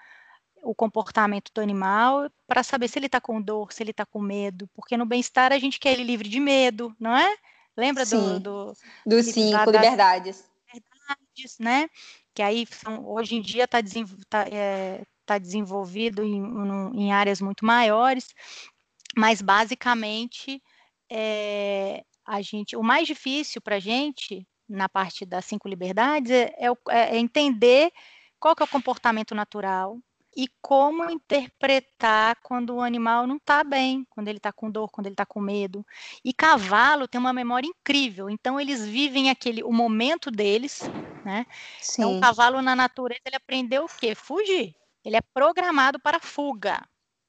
o 0.64 0.74
comportamento 0.74 1.52
do 1.54 1.60
animal 1.60 2.30
para 2.48 2.64
saber 2.64 2.88
se 2.88 2.98
ele 2.98 3.08
está 3.08 3.20
com 3.20 3.42
dor, 3.42 3.74
se 3.74 3.84
ele 3.84 3.92
está 3.92 4.06
com 4.06 4.22
medo, 4.22 4.70
porque 4.74 4.96
no 4.96 5.06
bem-estar 5.06 5.52
a 5.52 5.60
gente 5.60 5.80
quer 5.80 5.94
ele 5.94 6.04
livre 6.04 6.30
de 6.30 6.40
medo, 6.40 6.96
não 7.00 7.16
é? 7.18 7.36
Lembra 7.76 8.06
Sim, 8.06 8.40
do, 8.40 8.40
do, 8.40 8.74
dos 9.06 9.26
cinco 9.26 9.72
liberdades. 9.72 10.46
liberdades, 10.72 11.58
né? 11.60 11.90
Que 12.34 12.42
aí 12.42 12.66
são, 12.70 13.06
hoje 13.08 13.36
em 13.36 13.42
dia 13.42 13.66
está 13.66 13.80
tá, 14.30 14.46
é, 14.50 15.04
tá 15.26 15.38
desenvolvido 15.38 16.24
em, 16.24 16.44
em, 16.96 17.12
áreas 17.12 17.42
muito 17.42 17.66
maiores, 17.66 18.30
mas 19.18 19.42
basicamente 19.42 20.62
é, 21.10 22.04
a 22.26 22.42
gente, 22.42 22.76
o 22.76 22.84
mais 22.84 23.08
difícil 23.08 23.62
para 23.62 23.78
a 23.78 23.80
gente 23.80 24.48
na 24.72 24.90
parte 24.90 25.26
das 25.26 25.46
cinco 25.46 25.68
liberdades 25.68 26.32
é, 26.32 26.54
é, 26.90 27.16
é 27.16 27.18
entender 27.18 27.92
qual 28.40 28.56
que 28.56 28.64
é 28.64 28.66
o 28.66 28.70
comportamento 28.70 29.36
natural, 29.36 30.00
e 30.36 30.48
como 30.62 31.10
interpretar 31.10 32.38
quando 32.42 32.76
o 32.76 32.82
animal 32.82 33.28
não 33.28 33.36
está 33.36 33.64
bem, 33.64 34.06
quando 34.10 34.28
ele 34.28 34.38
está 34.38 34.52
com 34.52 34.72
dor, 34.72 34.90
quando 34.90 35.08
ele 35.08 35.14
está 35.14 35.26
com 35.26 35.42
medo. 35.42 35.86
E 36.24 36.34
cavalo 36.34 37.08
tem 37.08 37.20
uma 37.20 37.34
memória 37.34 37.68
incrível, 37.68 38.30
então 38.30 38.60
eles 38.60 38.86
vivem 38.86 39.30
aquele 39.30 39.64
o 39.64 39.72
momento 39.72 40.32
deles, 40.32 40.82
né? 41.26 41.46
Sim. 41.80 42.02
Então 42.02 42.18
o 42.18 42.22
cavalo 42.22 42.62
na 42.62 42.76
natureza 42.76 43.22
ele 43.26 43.36
aprendeu 43.36 43.86
o 43.86 43.90
quê? 43.90 44.16
Fugir. 44.16 44.76
Ele 45.04 45.18
é 45.18 45.22
programado 45.34 46.00
para 46.00 46.20
fuga. 46.20 46.82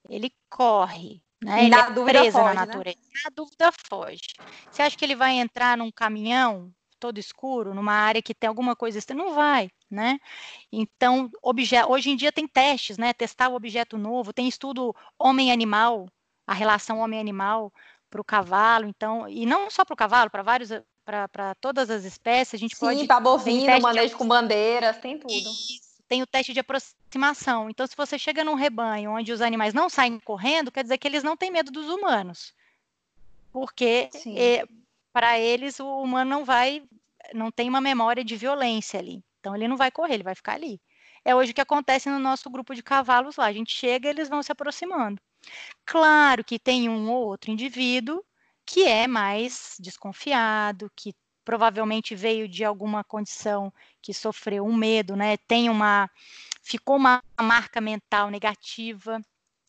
Ele 0.08 0.32
corre, 0.48 1.22
né? 1.42 1.62
Ele 1.62 1.70
na 1.70 1.88
é 1.88 2.04
preso 2.04 2.32
foge, 2.32 2.44
na 2.44 2.54
né? 2.54 2.66
natureza. 2.66 2.98
Né? 2.98 3.20
Na 3.24 3.30
dúvida 3.34 3.72
foge. 3.88 4.28
Você 4.70 4.82
acha 4.82 4.96
que 4.96 5.04
ele 5.04 5.16
vai 5.16 5.32
entrar 5.32 5.76
num 5.76 5.90
caminhão 5.90 6.72
todo 7.02 7.18
escuro, 7.18 7.74
numa 7.74 7.92
área 7.92 8.22
que 8.22 8.34
tem 8.34 8.48
alguma 8.48 8.76
coisa 8.76 8.98
estranha? 8.98 9.24
Não 9.24 9.34
vai 9.34 9.70
né? 9.92 10.18
Então, 10.72 11.30
hoje 11.42 12.10
em 12.10 12.16
dia 12.16 12.32
tem 12.32 12.48
testes, 12.48 12.96
né? 12.96 13.12
Testar 13.12 13.48
o 13.48 13.54
objeto 13.54 13.98
novo, 13.98 14.32
tem 14.32 14.48
estudo 14.48 14.96
homem-animal, 15.18 16.08
a 16.46 16.54
relação 16.54 16.98
homem-animal 16.98 17.70
para 18.10 18.20
o 18.20 18.24
cavalo, 18.24 18.86
então, 18.86 19.28
e 19.28 19.46
não 19.46 19.70
só 19.70 19.84
para 19.84 19.94
o 19.94 19.96
cavalo, 19.96 20.30
para 20.30 20.42
vários, 20.42 20.70
para 21.04 21.54
todas 21.60 21.90
as 21.90 22.04
espécies, 22.04 22.54
a 22.54 22.58
gente 22.58 22.74
Sim, 22.74 22.80
pode. 22.80 23.00
Sim, 23.00 23.06
para 23.06 23.20
bovino, 23.20 23.80
manejo 23.80 24.08
de... 24.08 24.16
com 24.16 24.26
bandeiras, 24.26 24.96
tem 24.98 25.18
tudo. 25.18 25.32
Isso, 25.32 26.02
tem 26.08 26.22
o 26.22 26.26
teste 26.26 26.52
de 26.52 26.60
aproximação. 26.60 27.70
Então, 27.70 27.86
se 27.86 27.96
você 27.96 28.18
chega 28.18 28.42
num 28.42 28.54
rebanho 28.54 29.12
onde 29.12 29.30
os 29.30 29.40
animais 29.40 29.74
não 29.74 29.88
saem 29.88 30.18
correndo, 30.20 30.72
quer 30.72 30.82
dizer 30.82 30.98
que 30.98 31.06
eles 31.06 31.22
não 31.22 31.36
têm 31.36 31.50
medo 31.50 31.70
dos 31.70 31.88
humanos. 31.88 32.54
Porque 33.52 34.08
é, 34.34 34.64
para 35.12 35.38
eles 35.38 35.78
o 35.80 35.86
humano 36.02 36.30
não 36.30 36.44
vai, 36.44 36.82
não 37.34 37.50
tem 37.50 37.68
uma 37.68 37.80
memória 37.80 38.24
de 38.24 38.36
violência 38.36 38.98
ali. 38.98 39.22
Então 39.40 39.54
ele 39.54 39.68
não 39.68 39.76
vai 39.76 39.90
correr, 39.90 40.14
ele 40.14 40.22
vai 40.22 40.34
ficar 40.34 40.54
ali. 40.54 40.80
É 41.24 41.34
hoje 41.34 41.52
o 41.52 41.54
que 41.54 41.60
acontece 41.60 42.08
no 42.10 42.18
nosso 42.18 42.48
grupo 42.50 42.74
de 42.74 42.82
cavalos 42.82 43.36
lá. 43.36 43.46
A 43.46 43.52
gente 43.52 43.74
chega 43.74 44.08
eles 44.08 44.28
vão 44.28 44.42
se 44.42 44.50
aproximando. 44.50 45.20
Claro 45.84 46.44
que 46.44 46.58
tem 46.58 46.88
um 46.88 47.10
ou 47.10 47.26
outro 47.26 47.50
indivíduo 47.50 48.24
que 48.64 48.84
é 48.84 49.06
mais 49.06 49.76
desconfiado, 49.80 50.90
que 50.96 51.12
provavelmente 51.44 52.14
veio 52.14 52.48
de 52.48 52.64
alguma 52.64 53.02
condição 53.02 53.72
que 54.00 54.14
sofreu 54.14 54.64
um 54.64 54.74
medo, 54.74 55.16
né? 55.16 55.36
Tem 55.36 55.68
uma 55.68 56.08
ficou 56.62 56.96
uma 56.96 57.22
marca 57.40 57.80
mental 57.80 58.30
negativa. 58.30 59.20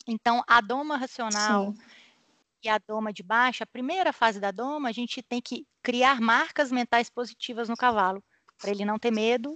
Então, 0.07 0.43
a 0.47 0.61
doma 0.61 0.97
racional 0.97 1.73
Sim. 1.73 1.77
E 2.63 2.69
a 2.69 2.77
doma 2.77 3.11
de 3.11 3.21
baixa, 3.21 3.63
a 3.63 3.67
primeira 3.67 4.13
fase 4.13 4.39
da 4.39 4.51
doma, 4.51 4.89
a 4.89 4.91
gente 4.91 5.21
tem 5.21 5.41
que 5.41 5.65
criar 5.81 6.21
marcas 6.21 6.71
mentais 6.71 7.09
positivas 7.09 7.67
no 7.67 7.75
cavalo, 7.75 8.23
para 8.57 8.71
ele 8.71 8.85
não 8.85 8.97
ter 8.97 9.11
medo 9.11 9.55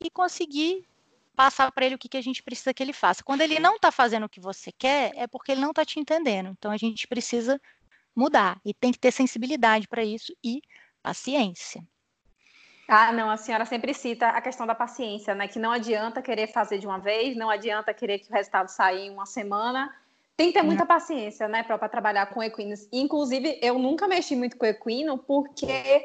e 0.00 0.10
conseguir 0.10 0.86
passar 1.34 1.70
para 1.70 1.84
ele 1.84 1.94
o 1.94 1.98
que, 1.98 2.08
que 2.08 2.16
a 2.16 2.22
gente 2.22 2.42
precisa 2.42 2.72
que 2.72 2.82
ele 2.82 2.94
faça. 2.94 3.22
Quando 3.22 3.42
ele 3.42 3.60
não 3.60 3.76
está 3.76 3.92
fazendo 3.92 4.24
o 4.24 4.28
que 4.28 4.40
você 4.40 4.72
quer, 4.72 5.12
é 5.14 5.26
porque 5.26 5.52
ele 5.52 5.60
não 5.60 5.70
está 5.70 5.84
te 5.84 6.00
entendendo. 6.00 6.48
Então 6.58 6.70
a 6.70 6.76
gente 6.78 7.06
precisa 7.06 7.60
mudar 8.14 8.58
e 8.64 8.72
tem 8.72 8.90
que 8.90 8.98
ter 8.98 9.12
sensibilidade 9.12 9.86
para 9.86 10.02
isso 10.02 10.34
e 10.42 10.62
paciência. 11.02 11.86
Ah, 12.88 13.12
não, 13.12 13.28
a 13.28 13.36
senhora 13.36 13.64
sempre 13.66 13.92
cita 13.92 14.28
a 14.28 14.40
questão 14.40 14.66
da 14.66 14.74
paciência, 14.74 15.34
né? 15.34 15.48
Que 15.48 15.58
não 15.58 15.72
adianta 15.72 16.22
querer 16.22 16.46
fazer 16.46 16.78
de 16.78 16.86
uma 16.86 16.98
vez, 16.98 17.36
não 17.36 17.50
adianta 17.50 17.92
querer 17.92 18.20
que 18.20 18.30
o 18.30 18.32
resultado 18.32 18.68
saia 18.68 19.00
em 19.00 19.10
uma 19.10 19.26
semana. 19.26 19.94
Tem 20.36 20.48
que 20.48 20.54
ter 20.54 20.62
muita 20.62 20.84
paciência, 20.84 21.48
né, 21.48 21.62
para 21.62 21.88
trabalhar 21.88 22.26
com 22.26 22.42
equinos. 22.42 22.86
Inclusive, 22.92 23.58
eu 23.62 23.78
nunca 23.78 24.06
mexi 24.06 24.36
muito 24.36 24.56
com 24.56 24.66
equino 24.66 25.16
porque 25.16 26.04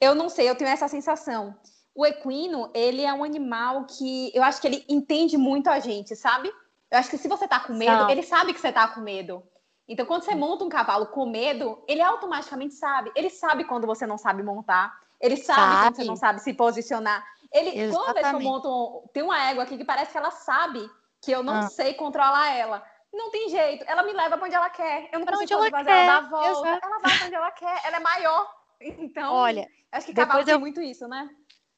eu 0.00 0.14
não 0.14 0.28
sei, 0.28 0.48
eu 0.48 0.54
tenho 0.54 0.70
essa 0.70 0.86
sensação 0.86 1.56
o 1.94 2.06
equino, 2.06 2.70
ele 2.74 3.02
é 3.02 3.12
um 3.12 3.22
animal 3.22 3.84
que 3.84 4.30
eu 4.34 4.42
acho 4.42 4.60
que 4.60 4.66
ele 4.66 4.84
entende 4.88 5.36
muito 5.36 5.68
a 5.68 5.78
gente, 5.78 6.16
sabe? 6.16 6.50
Eu 6.90 6.98
acho 6.98 7.10
que 7.10 7.18
se 7.18 7.28
você 7.28 7.46
tá 7.46 7.60
com 7.60 7.74
medo, 7.74 7.92
Não. 7.92 8.10
ele 8.10 8.22
sabe 8.22 8.52
que 8.52 8.60
você 8.60 8.72
tá 8.72 8.88
com 8.88 9.00
medo. 9.00 9.42
Então, 9.88 10.06
quando 10.06 10.22
você 10.22 10.34
monta 10.34 10.64
um 10.64 10.68
cavalo 10.68 11.06
com 11.06 11.26
medo, 11.26 11.82
ele 11.86 12.00
automaticamente 12.00 12.74
sabe. 12.74 13.10
Ele 13.14 13.28
sabe 13.28 13.64
quando 13.64 13.86
você 13.86 14.06
não 14.06 14.16
sabe 14.16 14.42
montar. 14.42 14.96
Ele 15.20 15.36
sabe, 15.36 15.60
sabe. 15.60 15.82
quando 15.82 15.96
você 15.96 16.04
não 16.04 16.16
sabe 16.16 16.40
se 16.40 16.54
posicionar. 16.54 17.24
Ele, 17.52 17.70
Exatamente. 17.70 17.92
toda 17.92 18.14
vez 18.14 18.28
que 18.28 18.34
eu 18.34 18.40
monto. 18.40 19.10
Tem 19.12 19.22
uma 19.22 19.50
égua 19.50 19.64
aqui 19.64 19.76
que 19.76 19.84
parece 19.84 20.12
que 20.12 20.18
ela 20.18 20.30
sabe 20.30 20.88
que 21.20 21.30
eu 21.30 21.42
não 21.42 21.54
ah. 21.54 21.68
sei 21.68 21.94
controlar 21.94 22.54
ela. 22.54 22.82
Não 23.12 23.30
tem 23.30 23.48
jeito. 23.48 23.84
Ela 23.86 24.02
me 24.02 24.12
leva 24.12 24.36
para 24.36 24.46
onde 24.46 24.54
ela 24.54 24.70
quer. 24.70 25.08
Eu 25.12 25.18
não 25.18 25.26
pra 25.26 25.36
consigo 25.36 25.70
fazer 25.70 25.84
quer. 25.84 25.90
ela 25.90 26.06
dar 26.06 26.18
a 26.18 26.28
volta. 26.28 26.68
Exato. 26.68 26.86
Ela 26.86 26.98
vai 26.98 27.18
para 27.18 27.26
onde 27.26 27.34
ela 27.34 27.50
quer. 27.50 27.80
Ela 27.84 27.96
é 27.96 28.00
maior. 28.00 28.54
Então, 28.80 29.32
Olha, 29.32 29.68
acho 29.92 30.06
que 30.06 30.14
cavalo 30.14 30.40
eu... 30.40 30.44
tem 30.44 30.58
muito 30.58 30.80
isso, 30.80 31.06
né? 31.06 31.28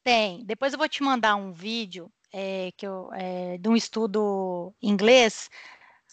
Tem. 0.03 0.43
Depois 0.45 0.73
eu 0.73 0.79
vou 0.79 0.89
te 0.89 1.03
mandar 1.03 1.35
um 1.35 1.51
vídeo 1.51 2.11
é, 2.33 2.71
que 2.75 2.87
eu, 2.87 3.09
é, 3.13 3.57
de 3.57 3.69
um 3.69 3.75
estudo 3.75 4.73
inglês. 4.81 5.49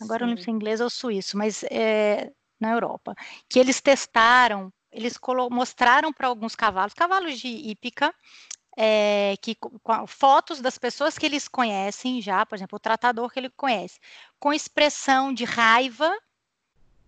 Agora 0.00 0.18
Sim. 0.18 0.24
eu 0.24 0.26
não 0.26 0.28
lembro 0.28 0.44
se 0.44 0.50
é 0.50 0.52
inglês 0.52 0.80
ou 0.80 0.90
suíço, 0.90 1.38
mas 1.38 1.62
é, 1.64 2.30
na 2.60 2.72
Europa. 2.72 3.14
Que 3.48 3.58
eles 3.58 3.80
testaram, 3.80 4.72
eles 4.90 5.18
mostraram 5.50 6.12
para 6.12 6.28
alguns 6.28 6.54
cavalos, 6.54 6.94
cavalos 6.94 7.38
de 7.38 7.48
hípica, 7.48 8.14
é, 8.76 9.36
que, 9.40 9.54
com, 9.54 10.06
fotos 10.06 10.60
das 10.60 10.78
pessoas 10.78 11.18
que 11.18 11.26
eles 11.26 11.48
conhecem 11.48 12.20
já, 12.20 12.44
por 12.46 12.56
exemplo, 12.56 12.76
o 12.76 12.80
tratador 12.80 13.30
que 13.30 13.38
ele 13.38 13.50
conhece, 13.50 14.00
com 14.38 14.52
expressão 14.52 15.32
de 15.32 15.44
raiva, 15.44 16.10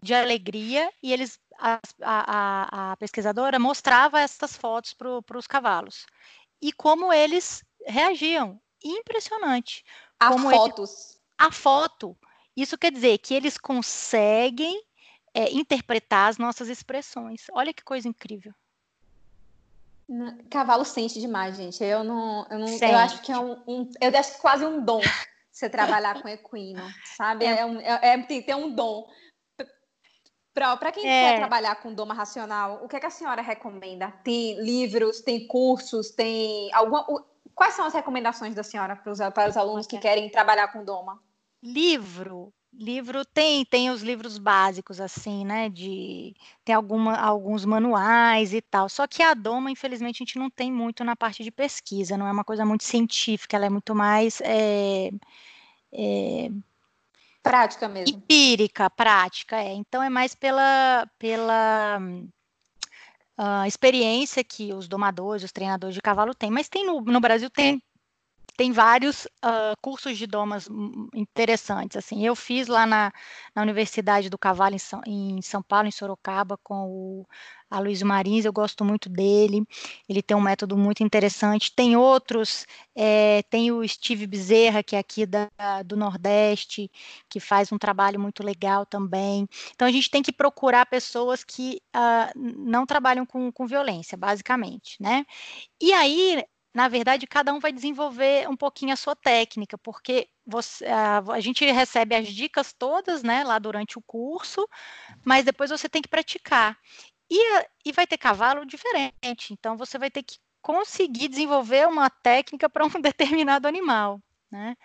de 0.02 0.14
alegria, 0.14 0.92
e 1.02 1.12
eles 1.12 1.40
a, 1.58 1.80
a, 2.02 2.92
a 2.92 2.96
pesquisadora 2.96 3.58
mostrava 3.58 4.20
essas 4.20 4.56
fotos 4.56 4.92
para 4.92 5.38
os 5.38 5.46
cavalos 5.46 6.04
e 6.60 6.72
como 6.72 7.12
eles 7.12 7.62
reagiam. 7.86 8.60
Impressionante. 8.82 9.84
A 10.18 10.28
como 10.28 10.50
fotos. 10.50 10.90
Eles, 10.90 11.22
a 11.38 11.50
foto. 11.50 12.16
Isso 12.56 12.78
quer 12.78 12.92
dizer 12.92 13.18
que 13.18 13.34
eles 13.34 13.58
conseguem 13.58 14.82
é, 15.32 15.50
interpretar 15.52 16.28
as 16.28 16.38
nossas 16.38 16.68
expressões. 16.68 17.46
Olha 17.52 17.72
que 17.72 17.82
coisa 17.82 18.08
incrível. 18.08 18.54
Cavalo 20.50 20.84
sente 20.84 21.20
demais, 21.20 21.56
gente. 21.56 21.82
Eu 21.82 22.04
não, 22.04 22.46
eu, 22.50 22.58
não, 22.58 22.68
eu 22.68 22.96
acho 22.98 23.22
que 23.22 23.32
é 23.32 23.38
um, 23.38 23.52
um, 23.66 23.90
eu 24.00 24.18
acho 24.18 24.34
que 24.34 24.40
quase 24.40 24.64
um 24.64 24.84
dom 24.84 25.00
você 25.50 25.68
trabalhar 25.70 26.20
com 26.20 26.28
equino, 26.28 26.82
sabe? 27.16 27.44
É, 27.44 27.60
é, 27.60 27.66
um, 27.66 27.80
é, 27.80 28.00
é 28.02 28.22
tem, 28.22 28.42
tem 28.42 28.54
um 28.54 28.74
dom. 28.74 29.08
Para 30.52 30.92
quem 30.92 31.08
é. 31.08 31.32
quer 31.32 31.38
trabalhar 31.38 31.76
com 31.76 31.92
doma 31.92 32.14
racional, 32.14 32.84
o 32.84 32.88
que, 32.88 32.96
é 32.96 33.00
que 33.00 33.06
a 33.06 33.10
senhora 33.10 33.42
recomenda? 33.42 34.12
Tem 34.22 34.60
livros, 34.62 35.20
tem 35.20 35.48
cursos, 35.48 36.10
tem 36.10 36.72
alguma. 36.72 37.04
Quais 37.54 37.74
são 37.74 37.86
as 37.86 37.94
recomendações 37.94 38.54
da 38.54 38.62
senhora 38.62 38.94
para 38.94 39.10
os, 39.10 39.18
para 39.18 39.48
os 39.48 39.56
alunos 39.56 39.86
que 39.86 39.98
querem 39.98 40.30
trabalhar 40.30 40.68
com 40.68 40.84
doma? 40.84 41.20
Livro, 41.60 42.52
livro 42.78 43.24
tem 43.24 43.64
tem 43.64 43.90
os 43.90 44.02
livros 44.02 44.38
básicos 44.38 45.00
assim 45.00 45.44
né 45.44 45.68
de 45.68 46.34
tem 46.64 46.74
alguma, 46.74 47.16
alguns 47.16 47.64
manuais 47.64 48.52
e 48.52 48.60
tal 48.60 48.88
só 48.88 49.06
que 49.06 49.22
a 49.22 49.34
doma 49.34 49.70
infelizmente 49.70 50.16
a 50.16 50.24
gente 50.24 50.38
não 50.38 50.50
tem 50.50 50.72
muito 50.72 51.04
na 51.04 51.14
parte 51.14 51.44
de 51.44 51.50
pesquisa 51.50 52.16
não 52.16 52.26
é 52.26 52.32
uma 52.32 52.44
coisa 52.44 52.64
muito 52.64 52.84
científica 52.84 53.56
ela 53.56 53.66
é 53.66 53.70
muito 53.70 53.94
mais 53.94 54.40
é, 54.40 55.10
é, 55.92 56.50
Prática 57.44 57.86
mesmo. 57.90 58.16
Empírica, 58.16 58.88
prática, 58.88 59.56
é. 59.56 59.74
Então 59.74 60.02
é 60.02 60.08
mais 60.08 60.34
pela, 60.34 61.06
pela 61.18 62.00
uh, 63.38 63.66
experiência 63.66 64.42
que 64.42 64.72
os 64.72 64.88
domadores, 64.88 65.44
os 65.44 65.52
treinadores 65.52 65.94
de 65.94 66.00
cavalo 66.00 66.34
têm. 66.34 66.50
Mas 66.50 66.70
tem 66.70 66.86
no, 66.86 67.02
no 67.02 67.20
Brasil 67.20 67.50
tem 67.50 67.82
tem 68.56 68.72
vários 68.72 69.24
uh, 69.44 69.74
cursos 69.80 70.16
de 70.16 70.26
domas 70.26 70.68
interessantes. 71.14 71.96
Assim, 71.96 72.24
eu 72.24 72.36
fiz 72.36 72.68
lá 72.68 72.86
na, 72.86 73.12
na 73.54 73.62
Universidade 73.62 74.30
do 74.30 74.38
Cavalo 74.38 74.74
em 74.74 74.78
São, 74.78 75.00
em 75.06 75.42
São 75.42 75.62
Paulo, 75.62 75.88
em 75.88 75.90
Sorocaba, 75.90 76.56
com 76.62 76.86
o 76.86 77.26
Aloysio 77.70 78.06
Marins, 78.06 78.44
eu 78.44 78.52
gosto 78.52 78.84
muito 78.84 79.08
dele. 79.08 79.66
Ele 80.08 80.22
tem 80.22 80.36
um 80.36 80.40
método 80.40 80.76
muito 80.76 81.02
interessante. 81.02 81.74
Tem 81.74 81.96
outros, 81.96 82.66
é, 82.94 83.42
tem 83.50 83.72
o 83.72 83.86
Steve 83.88 84.26
Bezerra, 84.26 84.82
que 84.82 84.94
é 84.94 84.98
aqui 84.98 85.26
da, 85.26 85.48
do 85.84 85.96
Nordeste, 85.96 86.90
que 87.28 87.40
faz 87.40 87.72
um 87.72 87.78
trabalho 87.78 88.20
muito 88.20 88.44
legal 88.44 88.86
também. 88.86 89.48
Então 89.72 89.88
a 89.88 89.90
gente 89.90 90.10
tem 90.10 90.22
que 90.22 90.32
procurar 90.32 90.86
pessoas 90.86 91.42
que 91.42 91.80
uh, 91.94 92.38
não 92.38 92.86
trabalham 92.86 93.26
com, 93.26 93.50
com 93.50 93.66
violência, 93.66 94.16
basicamente, 94.16 94.96
né? 95.00 95.24
E 95.80 95.92
aí 95.92 96.44
na 96.74 96.88
verdade, 96.88 97.24
cada 97.26 97.54
um 97.54 97.60
vai 97.60 97.72
desenvolver 97.72 98.48
um 98.48 98.56
pouquinho 98.56 98.92
a 98.92 98.96
sua 98.96 99.14
técnica, 99.14 99.78
porque 99.78 100.28
você, 100.44 100.84
a, 100.86 101.18
a, 101.18 101.40
gente 101.40 101.64
recebe 101.64 102.16
as 102.16 102.26
dicas 102.26 102.72
todas, 102.72 103.22
né, 103.22 103.44
lá 103.44 103.60
durante 103.60 103.96
o 103.96 104.02
curso, 104.02 104.68
mas 105.24 105.44
depois 105.44 105.70
você 105.70 105.88
tem 105.88 106.02
que 106.02 106.08
praticar. 106.08 106.76
E, 107.30 107.66
e 107.86 107.92
vai 107.92 108.06
ter 108.06 108.18
cavalo 108.18 108.66
diferente, 108.66 109.52
então 109.52 109.76
você 109.76 109.96
vai 109.98 110.10
ter 110.10 110.24
que 110.24 110.36
conseguir 110.60 111.28
desenvolver 111.28 111.86
uma 111.86 112.10
técnica 112.10 112.68
para 112.68 112.84
um 112.84 112.88
determinado 113.00 113.68
animal, 113.68 114.20
né? 114.50 114.76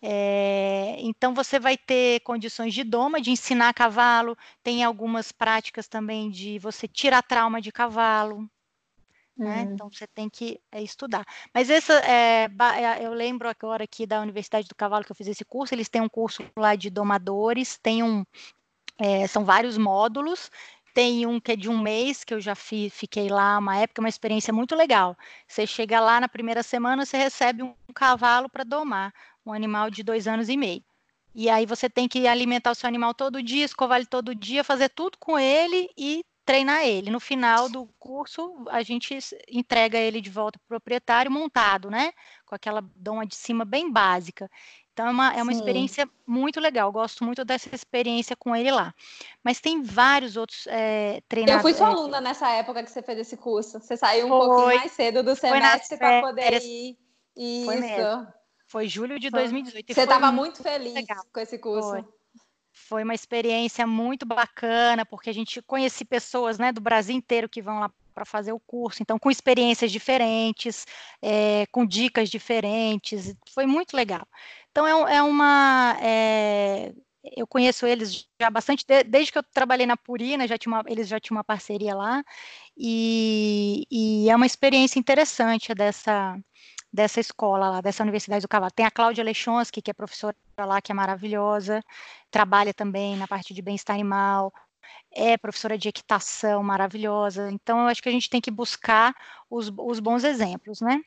É, 0.00 0.96
então 1.00 1.32
você 1.34 1.60
vai 1.60 1.76
ter 1.76 2.20
condições 2.20 2.74
de 2.74 2.82
doma, 2.84 3.20
de 3.20 3.30
ensinar 3.30 3.72
cavalo, 3.72 4.36
tem 4.62 4.82
algumas 4.82 5.30
práticas 5.32 5.86
também 5.88 6.30
de 6.30 6.58
você 6.58 6.88
tirar 6.88 7.22
trauma 7.22 7.60
de 7.60 7.70
cavalo, 7.70 8.48
né? 9.36 9.62
Uhum. 9.62 9.74
Então 9.74 9.90
você 9.90 10.06
tem 10.06 10.28
que 10.28 10.60
é, 10.70 10.82
estudar. 10.82 11.24
Mas 11.54 11.70
essa 11.70 11.94
é, 12.04 12.48
eu 13.00 13.12
lembro 13.12 13.48
agora 13.48 13.84
aqui 13.84 14.06
da 14.06 14.20
Universidade 14.20 14.68
do 14.68 14.74
Cavalo 14.74 15.04
que 15.04 15.12
eu 15.12 15.16
fiz 15.16 15.28
esse 15.28 15.44
curso, 15.44 15.74
eles 15.74 15.88
têm 15.88 16.02
um 16.02 16.08
curso 16.08 16.42
lá 16.56 16.74
de 16.74 16.90
domadores, 16.90 17.78
tem 17.78 18.02
um, 18.02 18.24
é, 18.98 19.26
são 19.26 19.44
vários 19.44 19.76
módulos. 19.78 20.50
Tem 20.94 21.24
um 21.24 21.40
que 21.40 21.52
é 21.52 21.56
de 21.56 21.70
um 21.70 21.78
mês, 21.78 22.22
que 22.22 22.34
eu 22.34 22.40
já 22.40 22.54
fi, 22.54 22.90
fiquei 22.90 23.28
lá 23.28 23.58
uma 23.58 23.78
época, 23.78 24.02
uma 24.02 24.10
experiência 24.10 24.52
muito 24.52 24.74
legal. 24.74 25.16
Você 25.48 25.66
chega 25.66 25.98
lá 25.98 26.20
na 26.20 26.28
primeira 26.28 26.62
semana, 26.62 27.06
você 27.06 27.16
recebe 27.16 27.62
um 27.62 27.74
cavalo 27.94 28.46
para 28.50 28.62
domar, 28.62 29.10
um 29.44 29.54
animal 29.54 29.90
de 29.90 30.02
dois 30.02 30.28
anos 30.28 30.50
e 30.50 30.56
meio. 30.56 30.84
E 31.34 31.48
aí 31.48 31.64
você 31.64 31.88
tem 31.88 32.06
que 32.06 32.26
alimentar 32.26 32.70
o 32.70 32.74
seu 32.74 32.88
animal 32.88 33.14
todo 33.14 33.42
dia, 33.42 33.64
escovar 33.64 33.98
ele 33.98 34.06
todo 34.06 34.34
dia, 34.34 34.62
fazer 34.62 34.90
tudo 34.90 35.16
com 35.18 35.38
ele 35.38 35.88
e 35.96 36.22
treinar 36.44 36.84
ele. 36.84 37.10
No 37.10 37.20
final 37.20 37.68
do 37.68 37.86
curso, 37.98 38.64
a 38.70 38.82
gente 38.82 39.18
entrega 39.48 39.98
ele 39.98 40.20
de 40.20 40.30
volta 40.30 40.58
para 40.58 40.64
o 40.64 40.68
proprietário 40.68 41.30
montado, 41.30 41.90
né? 41.90 42.12
Com 42.46 42.54
aquela 42.54 42.82
doma 42.96 43.26
de 43.26 43.34
cima 43.34 43.64
bem 43.64 43.90
básica. 43.90 44.50
Então, 44.92 45.06
é 45.06 45.10
uma, 45.10 45.34
é 45.34 45.42
uma 45.42 45.52
experiência 45.52 46.08
muito 46.26 46.60
legal. 46.60 46.92
Gosto 46.92 47.24
muito 47.24 47.44
dessa 47.44 47.74
experiência 47.74 48.36
com 48.36 48.54
ele 48.54 48.70
lá. 48.70 48.94
Mas 49.42 49.58
tem 49.58 49.82
vários 49.82 50.36
outros 50.36 50.66
é, 50.66 51.22
treinadores. 51.28 51.64
Eu 51.64 51.70
fui 51.70 51.74
sua 51.74 51.88
é, 51.88 51.90
aluna 51.90 52.20
nessa 52.20 52.50
época 52.50 52.82
que 52.82 52.90
você 52.90 53.02
fez 53.02 53.18
esse 53.18 53.36
curso. 53.36 53.80
Você 53.80 53.96
saiu 53.96 54.26
um 54.26 54.28
foi, 54.28 54.38
pouquinho 54.38 54.80
mais 54.80 54.92
cedo 54.92 55.22
do 55.22 55.34
semestre 55.34 55.96
para 55.96 56.20
poder 56.20 56.62
ir. 56.62 56.98
Isso. 57.34 57.64
Foi, 57.64 57.76
mesmo. 57.76 58.26
foi 58.66 58.88
julho 58.88 59.18
de 59.18 59.30
2018. 59.30 59.94
Você 59.94 60.00
estava 60.02 60.30
muito 60.30 60.62
feliz 60.62 60.92
legal. 60.92 61.24
com 61.32 61.40
esse 61.40 61.58
curso. 61.58 61.88
Foi. 61.88 62.04
Foi 62.72 63.02
uma 63.04 63.14
experiência 63.14 63.86
muito 63.86 64.24
bacana, 64.24 65.04
porque 65.04 65.30
a 65.30 65.34
gente 65.34 65.60
conhece 65.62 66.04
pessoas 66.04 66.58
né, 66.58 66.72
do 66.72 66.80
Brasil 66.80 67.14
inteiro 67.14 67.48
que 67.48 67.60
vão 67.60 67.80
lá 67.80 67.90
para 68.14 68.24
fazer 68.24 68.52
o 68.52 68.60
curso, 68.60 69.02
então 69.02 69.18
com 69.18 69.30
experiências 69.30 69.90
diferentes, 69.90 70.86
é, 71.20 71.66
com 71.72 71.86
dicas 71.86 72.28
diferentes, 72.28 73.34
foi 73.54 73.66
muito 73.66 73.96
legal. 73.96 74.26
Então 74.70 74.86
é, 74.86 75.16
é 75.16 75.22
uma. 75.22 75.96
É, 76.00 76.92
eu 77.36 77.46
conheço 77.46 77.86
eles 77.86 78.26
já 78.40 78.50
bastante, 78.50 78.84
desde 79.06 79.30
que 79.32 79.38
eu 79.38 79.42
trabalhei 79.42 79.86
na 79.86 79.96
Purina, 79.96 80.48
já 80.48 80.58
tinha 80.58 80.74
uma, 80.74 80.84
eles 80.88 81.08
já 81.08 81.20
tinham 81.20 81.36
uma 81.36 81.44
parceria 81.44 81.94
lá, 81.94 82.22
e, 82.76 83.86
e 83.90 84.28
é 84.28 84.34
uma 84.34 84.46
experiência 84.46 84.98
interessante 84.98 85.72
dessa, 85.74 86.36
dessa 86.92 87.20
escola 87.20 87.70
lá, 87.70 87.80
dessa 87.80 88.02
Universidade 88.02 88.42
do 88.42 88.48
Cavalo. 88.48 88.72
Tem 88.72 88.84
a 88.84 88.90
Cláudia 88.90 89.24
Lechonsky, 89.24 89.80
que 89.80 89.90
é 89.90 89.94
professora 89.94 90.36
lá, 90.58 90.80
que 90.80 90.92
é 90.92 90.94
maravilhosa, 90.94 91.82
trabalha 92.30 92.72
também 92.72 93.16
na 93.16 93.26
parte 93.26 93.52
de 93.52 93.62
bem-estar 93.62 93.94
animal, 93.94 94.52
é 95.10 95.36
professora 95.36 95.76
de 95.76 95.88
equitação 95.88 96.62
maravilhosa. 96.62 97.50
Então, 97.50 97.80
eu 97.80 97.86
acho 97.86 98.02
que 98.02 98.08
a 98.08 98.12
gente 98.12 98.30
tem 98.30 98.40
que 98.40 98.50
buscar 98.50 99.14
os, 99.50 99.72
os 99.76 100.00
bons 100.00 100.24
exemplos, 100.24 100.80
né? 100.80 101.00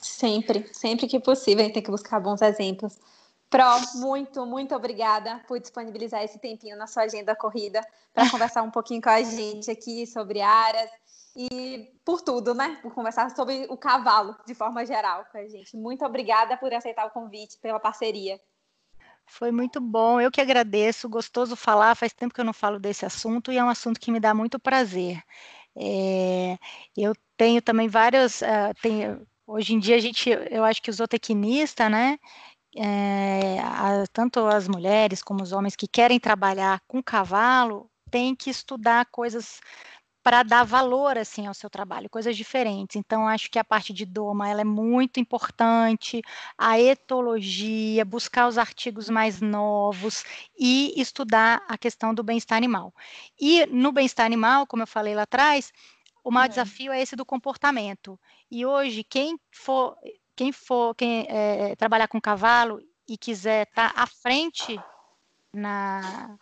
Sempre, 0.00 0.68
sempre 0.72 1.06
que 1.06 1.20
possível, 1.20 1.60
a 1.60 1.64
gente 1.64 1.74
tem 1.74 1.82
que 1.82 1.90
buscar 1.90 2.20
bons 2.20 2.42
exemplos. 2.42 2.98
Pro, 3.48 3.64
muito, 3.94 4.44
muito 4.44 4.74
obrigada 4.74 5.40
por 5.46 5.60
disponibilizar 5.60 6.22
esse 6.22 6.38
tempinho 6.38 6.76
na 6.76 6.86
sua 6.86 7.04
agenda 7.04 7.36
corrida 7.36 7.80
para 8.12 8.28
conversar 8.28 8.62
um 8.62 8.70
pouquinho 8.70 9.00
com 9.00 9.10
a 9.10 9.22
gente 9.22 9.70
aqui 9.70 10.06
sobre 10.06 10.40
áreas 10.40 10.90
e 11.36 11.92
por 12.04 12.22
tudo, 12.22 12.54
né? 12.54 12.78
Por 12.82 12.94
conversar 12.94 13.30
sobre 13.34 13.66
o 13.68 13.76
cavalo 13.76 14.36
de 14.46 14.54
forma 14.54 14.84
geral 14.86 15.24
com 15.30 15.38
a 15.38 15.48
gente. 15.48 15.76
Muito 15.76 16.04
obrigada 16.04 16.56
por 16.56 16.72
aceitar 16.72 17.06
o 17.06 17.10
convite, 17.10 17.58
pela 17.58 17.80
parceria. 17.80 18.40
Foi 19.26 19.50
muito 19.50 19.80
bom, 19.80 20.20
eu 20.20 20.30
que 20.30 20.40
agradeço, 20.40 21.08
gostoso 21.08 21.56
falar, 21.56 21.94
faz 21.94 22.12
tempo 22.12 22.34
que 22.34 22.40
eu 22.40 22.44
não 22.44 22.52
falo 22.52 22.78
desse 22.78 23.06
assunto 23.06 23.50
e 23.50 23.56
é 23.56 23.64
um 23.64 23.70
assunto 23.70 23.98
que 23.98 24.10
me 24.12 24.20
dá 24.20 24.34
muito 24.34 24.58
prazer. 24.58 25.22
É, 25.76 26.58
eu 26.96 27.14
tenho 27.36 27.62
também 27.62 27.88
várias, 27.88 28.42
uh, 28.42 28.74
tenho, 28.82 29.26
hoje 29.46 29.74
em 29.74 29.78
dia 29.78 29.96
a 29.96 29.98
gente, 29.98 30.30
eu 30.50 30.62
acho 30.62 30.80
que 30.82 30.90
os 30.90 30.96
zootecnistas, 30.96 31.90
né, 31.90 32.18
é, 32.76 33.58
a, 33.60 34.04
tanto 34.12 34.40
as 34.40 34.68
mulheres 34.68 35.22
como 35.22 35.42
os 35.42 35.52
homens 35.52 35.74
que 35.74 35.88
querem 35.88 36.20
trabalhar 36.20 36.80
com 36.86 37.02
cavalo, 37.02 37.90
têm 38.10 38.34
que 38.36 38.50
estudar 38.50 39.06
coisas 39.06 39.60
para 40.24 40.42
dar 40.42 40.64
valor 40.64 41.18
assim 41.18 41.46
ao 41.46 41.52
seu 41.52 41.68
trabalho, 41.68 42.08
coisas 42.08 42.34
diferentes. 42.34 42.96
Então 42.96 43.28
acho 43.28 43.50
que 43.50 43.58
a 43.58 43.64
parte 43.64 43.92
de 43.92 44.06
doma 44.06 44.48
ela 44.48 44.62
é 44.62 44.64
muito 44.64 45.20
importante, 45.20 46.22
a 46.56 46.80
etologia, 46.80 48.06
buscar 48.06 48.48
os 48.48 48.56
artigos 48.56 49.10
mais 49.10 49.42
novos 49.42 50.24
e 50.58 50.98
estudar 50.98 51.62
a 51.68 51.76
questão 51.76 52.14
do 52.14 52.22
bem-estar 52.22 52.56
animal. 52.56 52.92
E 53.38 53.66
no 53.66 53.92
bem-estar 53.92 54.24
animal, 54.24 54.66
como 54.66 54.82
eu 54.82 54.86
falei 54.86 55.14
lá 55.14 55.22
atrás, 55.22 55.70
o 56.24 56.30
maior 56.30 56.48
desafio 56.48 56.90
é 56.90 57.02
esse 57.02 57.14
do 57.14 57.26
comportamento. 57.26 58.18
E 58.50 58.64
hoje 58.64 59.04
quem 59.04 59.38
for 59.52 59.94
quem 60.34 60.52
for 60.52 60.94
quem 60.94 61.26
é, 61.28 61.76
trabalhar 61.76 62.08
com 62.08 62.18
cavalo 62.18 62.80
e 63.06 63.18
quiser 63.18 63.68
estar 63.68 63.92
tá 63.92 64.02
à 64.02 64.06
frente 64.06 64.80
na 65.52 66.38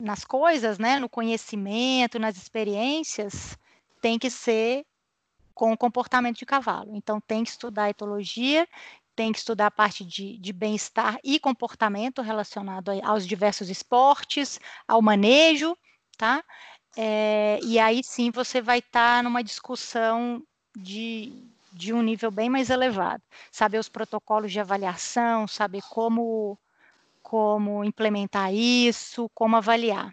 nas 0.00 0.24
coisas, 0.24 0.78
né, 0.78 0.98
no 0.98 1.08
conhecimento, 1.08 2.18
nas 2.18 2.36
experiências, 2.36 3.58
tem 4.00 4.18
que 4.18 4.30
ser 4.30 4.84
com 5.54 5.72
o 5.72 5.76
comportamento 5.76 6.38
de 6.38 6.46
cavalo. 6.46 6.96
Então, 6.96 7.20
tem 7.20 7.44
que 7.44 7.50
estudar 7.50 7.90
etologia, 7.90 8.66
tem 9.14 9.32
que 9.32 9.38
estudar 9.38 9.66
a 9.66 9.70
parte 9.70 10.04
de, 10.04 10.38
de 10.38 10.52
bem-estar 10.52 11.18
e 11.22 11.38
comportamento 11.38 12.22
relacionado 12.22 12.90
aos 13.04 13.26
diversos 13.26 13.68
esportes, 13.68 14.58
ao 14.88 15.02
manejo, 15.02 15.76
tá? 16.16 16.42
É, 16.96 17.60
e 17.62 17.78
aí 17.78 18.02
sim 18.02 18.30
você 18.30 18.62
vai 18.62 18.78
estar 18.78 19.18
tá 19.18 19.22
numa 19.22 19.44
discussão 19.44 20.42
de, 20.74 21.46
de 21.72 21.92
um 21.92 22.02
nível 22.02 22.30
bem 22.30 22.48
mais 22.48 22.70
elevado. 22.70 23.22
Saber 23.52 23.78
os 23.78 23.88
protocolos 23.88 24.50
de 24.50 24.58
avaliação, 24.58 25.46
saber 25.46 25.82
como 25.90 26.58
como 27.30 27.84
implementar 27.84 28.52
isso, 28.52 29.30
como 29.32 29.56
avaliar. 29.56 30.12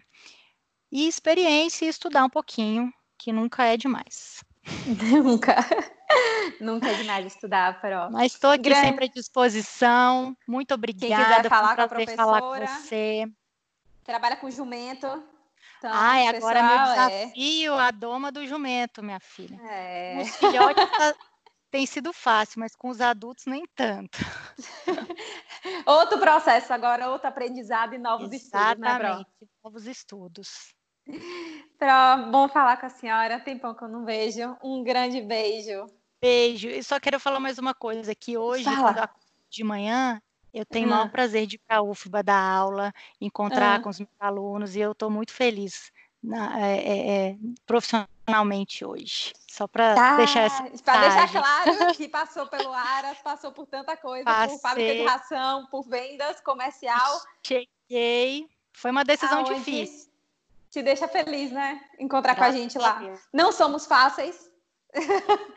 E 0.90 1.08
experiência 1.08 1.84
e 1.84 1.88
estudar 1.88 2.24
um 2.24 2.30
pouquinho, 2.30 2.92
que 3.18 3.32
nunca 3.32 3.64
é 3.64 3.76
demais. 3.76 4.44
Nunca. 5.24 5.56
Nunca 6.60 6.88
é 6.88 6.94
demais 6.94 7.26
estudar, 7.26 7.80
Pro. 7.80 8.08
Mas 8.12 8.34
estou 8.34 8.50
aqui 8.50 8.64
Grande. 8.64 8.86
sempre 8.86 9.04
à 9.06 9.08
disposição. 9.08 10.36
Muito 10.46 10.72
obrigada. 10.72 11.16
Quem 11.16 11.24
quiser 11.24 11.48
falar 11.48 11.74
com 11.74 11.82
a 11.82 11.88
professora. 11.88 12.16
Falar 12.16 12.40
com 12.40 12.66
você. 12.66 13.26
Trabalha 14.04 14.36
com 14.36 14.50
jumento. 14.50 15.06
Então, 15.78 15.90
Ai, 15.92 16.28
agora 16.28 16.62
meu 16.62 16.72
é 16.72 17.08
desafio, 17.08 17.74
é... 17.74 17.80
a 17.80 17.90
doma 17.90 18.32
do 18.32 18.46
jumento, 18.46 19.02
minha 19.02 19.20
filha. 19.20 19.60
É. 19.62 20.22
Os 20.22 20.36
filhotes 20.36 20.84
tem 21.70 21.86
sido 21.86 22.12
fácil, 22.12 22.60
mas 22.60 22.74
com 22.74 22.88
os 22.88 23.00
adultos 23.00 23.46
nem 23.46 23.66
tanto. 23.74 24.18
outro 25.86 26.18
processo 26.18 26.72
agora, 26.72 27.10
outro 27.10 27.28
aprendizado 27.28 27.94
e 27.94 27.98
novos 27.98 28.32
Exatamente, 28.32 28.76
estudos, 28.76 29.18
né, 29.18 29.24
Pro? 29.38 29.48
novos 29.64 29.86
estudos. 29.86 30.74
Pro, 31.78 32.30
bom 32.30 32.48
falar 32.48 32.76
com 32.78 32.86
a 32.86 32.90
senhora, 32.90 33.40
tempão 33.40 33.74
que 33.74 33.82
eu 33.82 33.88
não 33.88 34.04
vejo. 34.04 34.56
Um 34.62 34.82
grande 34.82 35.20
beijo. 35.20 35.86
Beijo. 36.20 36.68
E 36.68 36.82
só 36.82 36.98
quero 36.98 37.20
falar 37.20 37.40
mais 37.40 37.58
uma 37.58 37.74
coisa, 37.74 38.14
que 38.14 38.36
hoje, 38.36 38.68
de 39.48 39.64
manhã, 39.64 40.20
eu 40.52 40.66
tenho 40.66 40.86
o 40.86 40.90
maior 40.90 41.06
hum. 41.06 41.10
prazer 41.10 41.46
de 41.46 41.56
ir 41.56 41.60
para 41.66 41.78
a 41.78 41.82
UFBA 41.82 42.22
dar 42.22 42.40
aula, 42.40 42.92
encontrar 43.20 43.78
hum. 43.78 43.82
com 43.82 43.90
os 43.90 43.98
meus 43.98 44.20
alunos, 44.20 44.76
e 44.76 44.80
eu 44.80 44.92
estou 44.92 45.10
muito 45.10 45.32
feliz 45.32 45.92
na, 46.22 46.60
é, 46.60 46.76
é, 46.76 47.30
é 47.30 47.36
profissionalmente 48.28 48.84
hoje. 48.84 49.32
Só 49.48 49.66
para 49.66 49.94
tá, 49.94 50.16
deixar 50.16 50.40
essa 50.42 50.62
Para 50.84 51.00
deixar 51.00 51.32
claro 51.32 51.94
que 51.96 52.08
passou 52.08 52.46
pelo 52.46 52.72
Aras, 52.72 53.18
passou 53.18 53.50
por 53.50 53.66
tanta 53.66 53.96
coisa, 53.96 54.24
Passei. 54.24 54.48
por 54.48 54.60
fábrica 54.60 54.94
de 54.94 55.04
ração, 55.04 55.66
por 55.66 55.82
vendas, 55.88 56.40
comercial. 56.42 57.20
Cheguei. 57.44 58.46
Foi 58.72 58.90
uma 58.90 59.04
decisão 59.04 59.38
Aonde 59.38 59.54
difícil. 59.54 60.08
Te 60.70 60.82
deixa 60.82 61.08
feliz, 61.08 61.50
né? 61.50 61.82
Encontrar 61.98 62.34
Graças 62.34 62.54
com 62.54 62.58
a 62.58 62.62
gente 62.62 62.78
lá. 62.78 63.02
Não 63.32 63.50
somos 63.50 63.86
fáceis. 63.86 64.48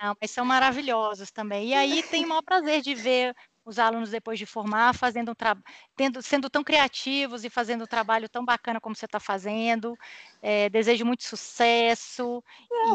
Não, 0.01 0.15
mas 0.19 0.31
são 0.31 0.45
maravilhosos 0.45 1.31
também. 1.31 1.69
E 1.69 1.73
aí 1.73 2.03
tem 2.03 2.25
o 2.25 2.29
maior 2.29 2.41
prazer 2.41 2.81
de 2.81 2.95
ver 2.95 3.35
os 3.65 3.77
alunos 3.77 4.09
depois 4.09 4.39
de 4.39 4.45
formar, 4.45 4.93
fazendo 4.93 5.31
um 5.31 5.35
tendo, 5.95 6.21
sendo 6.21 6.49
tão 6.49 6.63
criativos 6.63 7.43
e 7.43 7.49
fazendo 7.49 7.83
um 7.83 7.87
trabalho 7.87 8.27
tão 8.27 8.43
bacana 8.43 8.81
como 8.81 8.95
você 8.95 9.05
está 9.05 9.19
fazendo. 9.19 9.97
É, 10.41 10.69
desejo 10.69 11.05
muito 11.05 11.23
sucesso. 11.23 12.43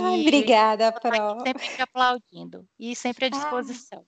Ai, 0.02 0.18
e 0.18 0.20
obrigada, 0.22 0.92
Pro. 0.92 1.40
Sempre 1.40 1.68
te 1.68 1.82
aplaudindo 1.82 2.66
e 2.78 2.96
sempre 2.96 3.26
à 3.26 3.28
disposição. 3.28 4.04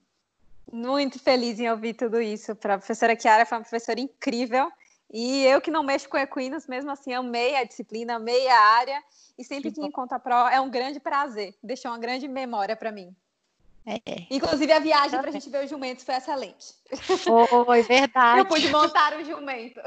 muito 0.73 1.19
feliz 1.19 1.61
em 1.61 1.71
ouvir 1.71 1.95
tudo 1.95 2.21
isso. 2.21 2.55
Para 2.57 2.75
a 2.75 2.79
professora 2.79 3.19
Chiara 3.19 3.47
foi 3.47 3.59
uma 3.59 3.65
professora 3.65 4.01
incrível 4.01 4.71
E 5.11 5.45
eu 5.45 5.61
que 5.61 5.71
não 5.71 5.83
mexo 5.83 6.09
com 6.09 6.19
equinos, 6.19 6.67
mesmo 6.67 6.91
assim, 6.91 7.15
amei 7.15 7.57
a 7.57 7.65
disciplina, 7.65 8.17
amei 8.17 8.49
a 8.49 8.61
área. 8.61 9.03
E 9.39 9.45
sempre 9.45 9.71
que, 9.71 9.81
que 9.81 9.87
encontro 9.87 10.17
a 10.17 10.21
pró, 10.21 10.49
é 10.49 10.61
um 10.61 10.69
grande 10.69 10.99
prazer. 11.01 11.55
Deixou 11.63 11.91
uma 11.91 11.99
grande 11.99 12.27
memória 12.27 12.77
para 12.77 12.93
mim. 12.93 13.15
É. 13.89 14.27
Inclusive, 14.31 14.71
a 14.71 14.79
viagem 14.79 15.19
para 15.19 15.31
a 15.31 15.33
gente 15.33 15.49
ver 15.49 15.65
os 15.65 15.71
jumentos 15.71 16.05
foi 16.05 16.15
excelente. 16.15 16.75
Foi 17.49 17.83
verdade. 17.83 18.41
Eu 18.41 18.47
pude 18.47 18.69
montar 18.69 19.17
o 19.19 19.25
jumento. 19.25 19.81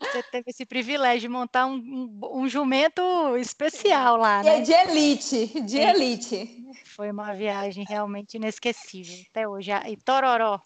Você 0.00 0.22
teve 0.24 0.50
esse 0.50 0.66
privilégio 0.66 1.20
de 1.22 1.28
montar 1.28 1.66
um, 1.66 1.76
um, 1.76 2.20
um 2.42 2.48
jumento 2.48 3.02
especial 3.38 4.18
lá, 4.18 4.42
né? 4.42 4.58
É 4.58 4.60
de 4.60 4.72
elite, 4.72 5.60
de 5.62 5.80
é. 5.80 5.90
elite. 5.90 6.66
Foi 6.94 7.10
uma 7.10 7.32
viagem 7.32 7.84
realmente 7.88 8.36
inesquecível 8.36 9.16
até 9.30 9.48
hoje. 9.48 9.70
E 9.86 9.96
Tororó. 9.96 10.60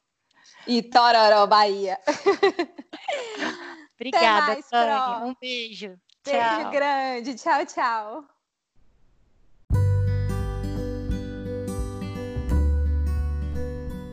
E 0.66 0.82
Tororó, 0.82 1.46
Bahia. 1.46 1.98
Obrigada, 3.94 4.58
mais, 4.72 5.22
Um 5.22 5.34
beijo. 5.40 5.96
Beijo 6.24 6.40
tchau. 6.40 6.70
grande. 6.70 7.34
Tchau, 7.36 7.66
tchau. 7.66 8.24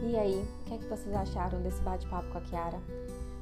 E 0.09 0.17
aí, 0.17 0.43
o 0.61 0.65
que 0.65 0.73
é 0.73 0.77
que 0.79 0.85
vocês 0.85 1.15
acharam 1.15 1.61
desse 1.61 1.79
bate-papo 1.83 2.27
com 2.31 2.39
a 2.39 2.41
Kiara? 2.41 2.79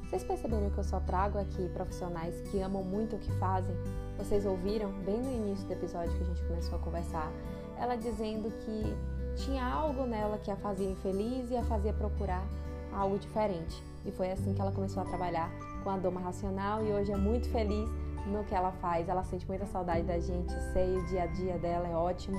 Vocês 0.04 0.22
perceberam 0.22 0.68
que 0.68 0.76
eu 0.76 0.84
só 0.84 1.00
trago 1.00 1.38
aqui 1.38 1.66
profissionais 1.70 2.42
que 2.50 2.60
amam 2.60 2.84
muito 2.84 3.16
o 3.16 3.18
que 3.18 3.32
fazem? 3.38 3.74
Vocês 4.18 4.44
ouviram 4.44 4.92
bem 5.02 5.18
no 5.18 5.32
início 5.32 5.66
do 5.66 5.72
episódio 5.72 6.14
que 6.14 6.22
a 6.22 6.26
gente 6.26 6.42
começou 6.42 6.78
a 6.78 6.82
conversar, 6.82 7.32
ela 7.78 7.96
dizendo 7.96 8.52
que 8.66 9.42
tinha 9.44 9.64
algo 9.64 10.04
nela 10.04 10.36
que 10.36 10.50
a 10.50 10.56
fazia 10.56 10.90
infeliz 10.90 11.50
e 11.50 11.56
a 11.56 11.62
fazia 11.62 11.94
procurar 11.94 12.46
algo 12.92 13.18
diferente. 13.18 13.82
E 14.04 14.12
foi 14.12 14.30
assim 14.30 14.52
que 14.52 14.60
ela 14.60 14.70
começou 14.70 15.02
a 15.02 15.06
trabalhar 15.06 15.50
com 15.82 15.88
a 15.88 15.96
Doma 15.96 16.20
Racional 16.20 16.84
e 16.84 16.92
hoje 16.92 17.10
é 17.10 17.16
muito 17.16 17.48
feliz 17.48 17.88
no 18.26 18.44
que 18.44 18.54
ela 18.54 18.72
faz. 18.72 19.08
Ela 19.08 19.24
sente 19.24 19.48
muita 19.48 19.64
saudade 19.64 20.02
da 20.02 20.20
gente, 20.20 20.52
sei, 20.74 20.98
o 20.98 21.06
dia 21.06 21.22
a 21.22 21.26
dia 21.28 21.56
dela 21.56 21.88
é 21.88 21.96
ótimo. 21.96 22.38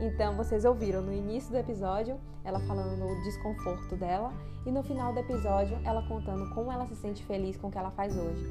Então, 0.00 0.36
vocês 0.36 0.64
ouviram 0.64 1.00
no 1.00 1.12
início 1.12 1.50
do 1.50 1.56
episódio 1.56 2.18
ela 2.44 2.60
falando 2.60 2.96
do 2.96 3.22
desconforto 3.24 3.96
dela 3.96 4.32
e 4.64 4.70
no 4.70 4.82
final 4.82 5.12
do 5.12 5.20
episódio 5.20 5.78
ela 5.84 6.06
contando 6.06 6.48
como 6.54 6.70
ela 6.70 6.86
se 6.86 6.94
sente 6.96 7.24
feliz 7.24 7.56
com 7.56 7.68
o 7.68 7.70
que 7.70 7.78
ela 7.78 7.90
faz 7.90 8.16
hoje. 8.16 8.44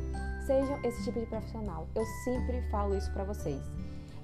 Sejam 0.46 0.80
esse 0.84 1.04
tipo 1.04 1.20
de 1.20 1.26
profissional. 1.26 1.88
Eu 1.96 2.06
sempre 2.24 2.62
falo 2.70 2.96
isso 2.96 3.12
para 3.14 3.24
vocês. 3.24 3.62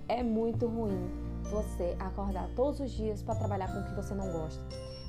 É 0.08 0.24
muito 0.24 0.68
ruim 0.68 1.10
você 1.50 1.96
acordar 2.00 2.50
todos 2.56 2.80
os 2.80 2.92
dias 2.92 3.22
para 3.22 3.36
trabalhar 3.36 3.72
com 3.72 3.80
o 3.80 3.84
que 3.86 3.96
você 3.96 4.14
não 4.14 4.32
gosta. 4.32 4.64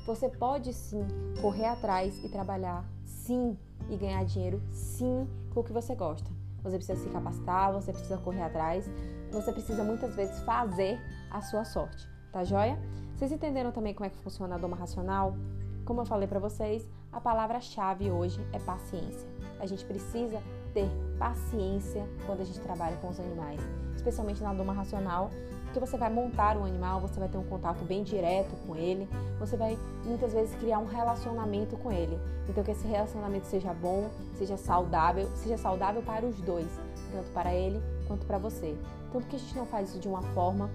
Você 0.05 0.29
pode 0.29 0.73
sim 0.73 1.05
correr 1.41 1.65
atrás 1.65 2.23
e 2.23 2.29
trabalhar, 2.29 2.85
sim, 3.05 3.57
e 3.89 3.97
ganhar 3.97 4.23
dinheiro, 4.25 4.61
sim, 4.71 5.27
com 5.53 5.61
o 5.61 5.63
que 5.63 5.73
você 5.73 5.95
gosta. 5.95 6.29
Você 6.63 6.77
precisa 6.77 6.99
se 6.99 7.09
capacitar, 7.09 7.73
você 7.73 7.91
precisa 7.91 8.17
correr 8.17 8.41
atrás, 8.41 8.89
você 9.31 9.51
precisa 9.51 9.83
muitas 9.83 10.15
vezes 10.15 10.39
fazer 10.41 10.99
a 11.33 11.41
sua 11.41 11.65
sorte, 11.65 12.07
tá 12.31 12.43
joia? 12.43 12.79
Vocês 13.15 13.31
entenderam 13.31 13.71
também 13.71 13.93
como 13.93 14.05
é 14.05 14.09
que 14.09 14.17
funciona 14.19 14.53
a 14.53 14.57
doma 14.57 14.77
racional? 14.77 15.35
Como 15.83 15.99
eu 15.99 16.05
falei 16.05 16.27
para 16.27 16.39
vocês, 16.39 16.87
a 17.11 17.19
palavra-chave 17.19 18.09
hoje 18.11 18.39
é 18.53 18.59
paciência. 18.59 19.27
A 19.59 19.65
gente 19.65 19.83
precisa 19.83 20.41
ter 20.73 20.87
paciência 21.17 22.07
quando 22.25 22.41
a 22.41 22.43
gente 22.43 22.59
trabalha 22.59 22.95
com 22.97 23.09
os 23.09 23.19
animais, 23.19 23.59
especialmente 23.95 24.43
na 24.43 24.53
doma 24.53 24.73
racional, 24.73 25.31
porque 25.65 25.79
você 25.79 25.97
vai 25.97 26.09
montar 26.09 26.55
um 26.55 26.65
animal, 26.65 27.01
você 27.01 27.19
vai 27.19 27.27
ter 27.27 27.37
um 27.37 27.43
contato 27.43 27.83
bem 27.83 28.03
direto 28.03 28.55
com 28.67 28.75
ele, 28.75 29.09
você 29.39 29.57
vai 29.57 29.77
muitas 30.05 30.33
vezes 30.33 30.55
criar 30.57 30.77
um 30.77 30.85
relacionamento 30.85 31.75
com 31.77 31.91
ele. 31.91 32.19
Então 32.47 32.63
que 32.63 32.71
esse 32.71 32.87
relacionamento 32.87 33.47
seja 33.47 33.73
bom, 33.73 34.09
seja 34.37 34.55
saudável, 34.55 35.27
seja 35.35 35.57
saudável 35.57 36.03
para 36.03 36.25
os 36.25 36.39
dois, 36.41 36.69
tanto 37.11 37.31
para 37.31 37.53
ele 37.53 37.81
quanto 38.07 38.25
para 38.25 38.37
você. 38.37 38.77
Então 39.09 39.19
por 39.21 39.27
que 39.27 39.35
a 39.35 39.39
gente 39.39 39.57
não 39.57 39.65
faz 39.65 39.89
isso 39.89 39.99
de 39.99 40.07
uma 40.07 40.21
forma 40.21 40.69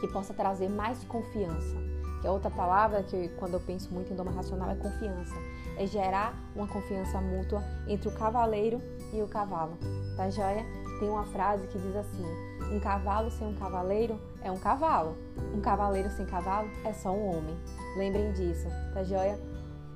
que 0.00 0.08
possa 0.08 0.34
trazer 0.34 0.68
mais 0.68 1.02
confiança? 1.04 1.76
Que 2.20 2.26
é 2.26 2.30
outra 2.30 2.50
palavra 2.50 3.02
que 3.02 3.28
quando 3.38 3.54
eu 3.54 3.60
penso 3.60 3.92
muito 3.92 4.12
em 4.12 4.16
doma 4.16 4.30
racional 4.30 4.70
é 4.70 4.74
confiança. 4.74 5.34
É 5.76 5.86
gerar 5.86 6.34
uma 6.54 6.66
confiança 6.66 7.20
mútua 7.20 7.62
entre 7.86 8.08
o 8.08 8.12
cavaleiro 8.12 8.80
e 9.12 9.20
o 9.20 9.28
cavalo. 9.28 9.76
Tá 10.16 10.30
joia? 10.30 10.64
Tem 11.00 11.08
uma 11.08 11.24
frase 11.24 11.66
que 11.66 11.78
diz 11.78 11.96
assim: 11.96 12.24
um 12.72 12.80
cavalo 12.80 13.30
sem 13.30 13.46
um 13.46 13.54
cavaleiro 13.54 14.18
é 14.42 14.50
um 14.50 14.58
cavalo. 14.58 15.16
Um 15.54 15.60
cavaleiro 15.60 16.10
sem 16.10 16.26
cavalo 16.26 16.68
é 16.84 16.92
só 16.92 17.10
um 17.10 17.36
homem. 17.36 17.56
Lembrem 17.96 18.32
disso, 18.32 18.66
tá 18.92 19.04
joia? 19.04 19.38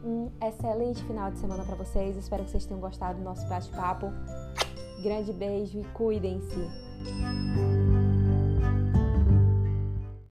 Um 0.04 0.30
excelente 0.40 1.02
final 1.04 1.30
de 1.30 1.38
semana 1.38 1.64
para 1.64 1.74
vocês. 1.74 2.16
Espero 2.16 2.44
que 2.44 2.50
vocês 2.50 2.66
tenham 2.66 2.80
gostado 2.80 3.18
do 3.18 3.24
nosso 3.24 3.48
bate-papo. 3.48 4.12
Grande 5.02 5.32
beijo 5.32 5.80
e 5.80 5.84
cuidem-se. 5.94 8.07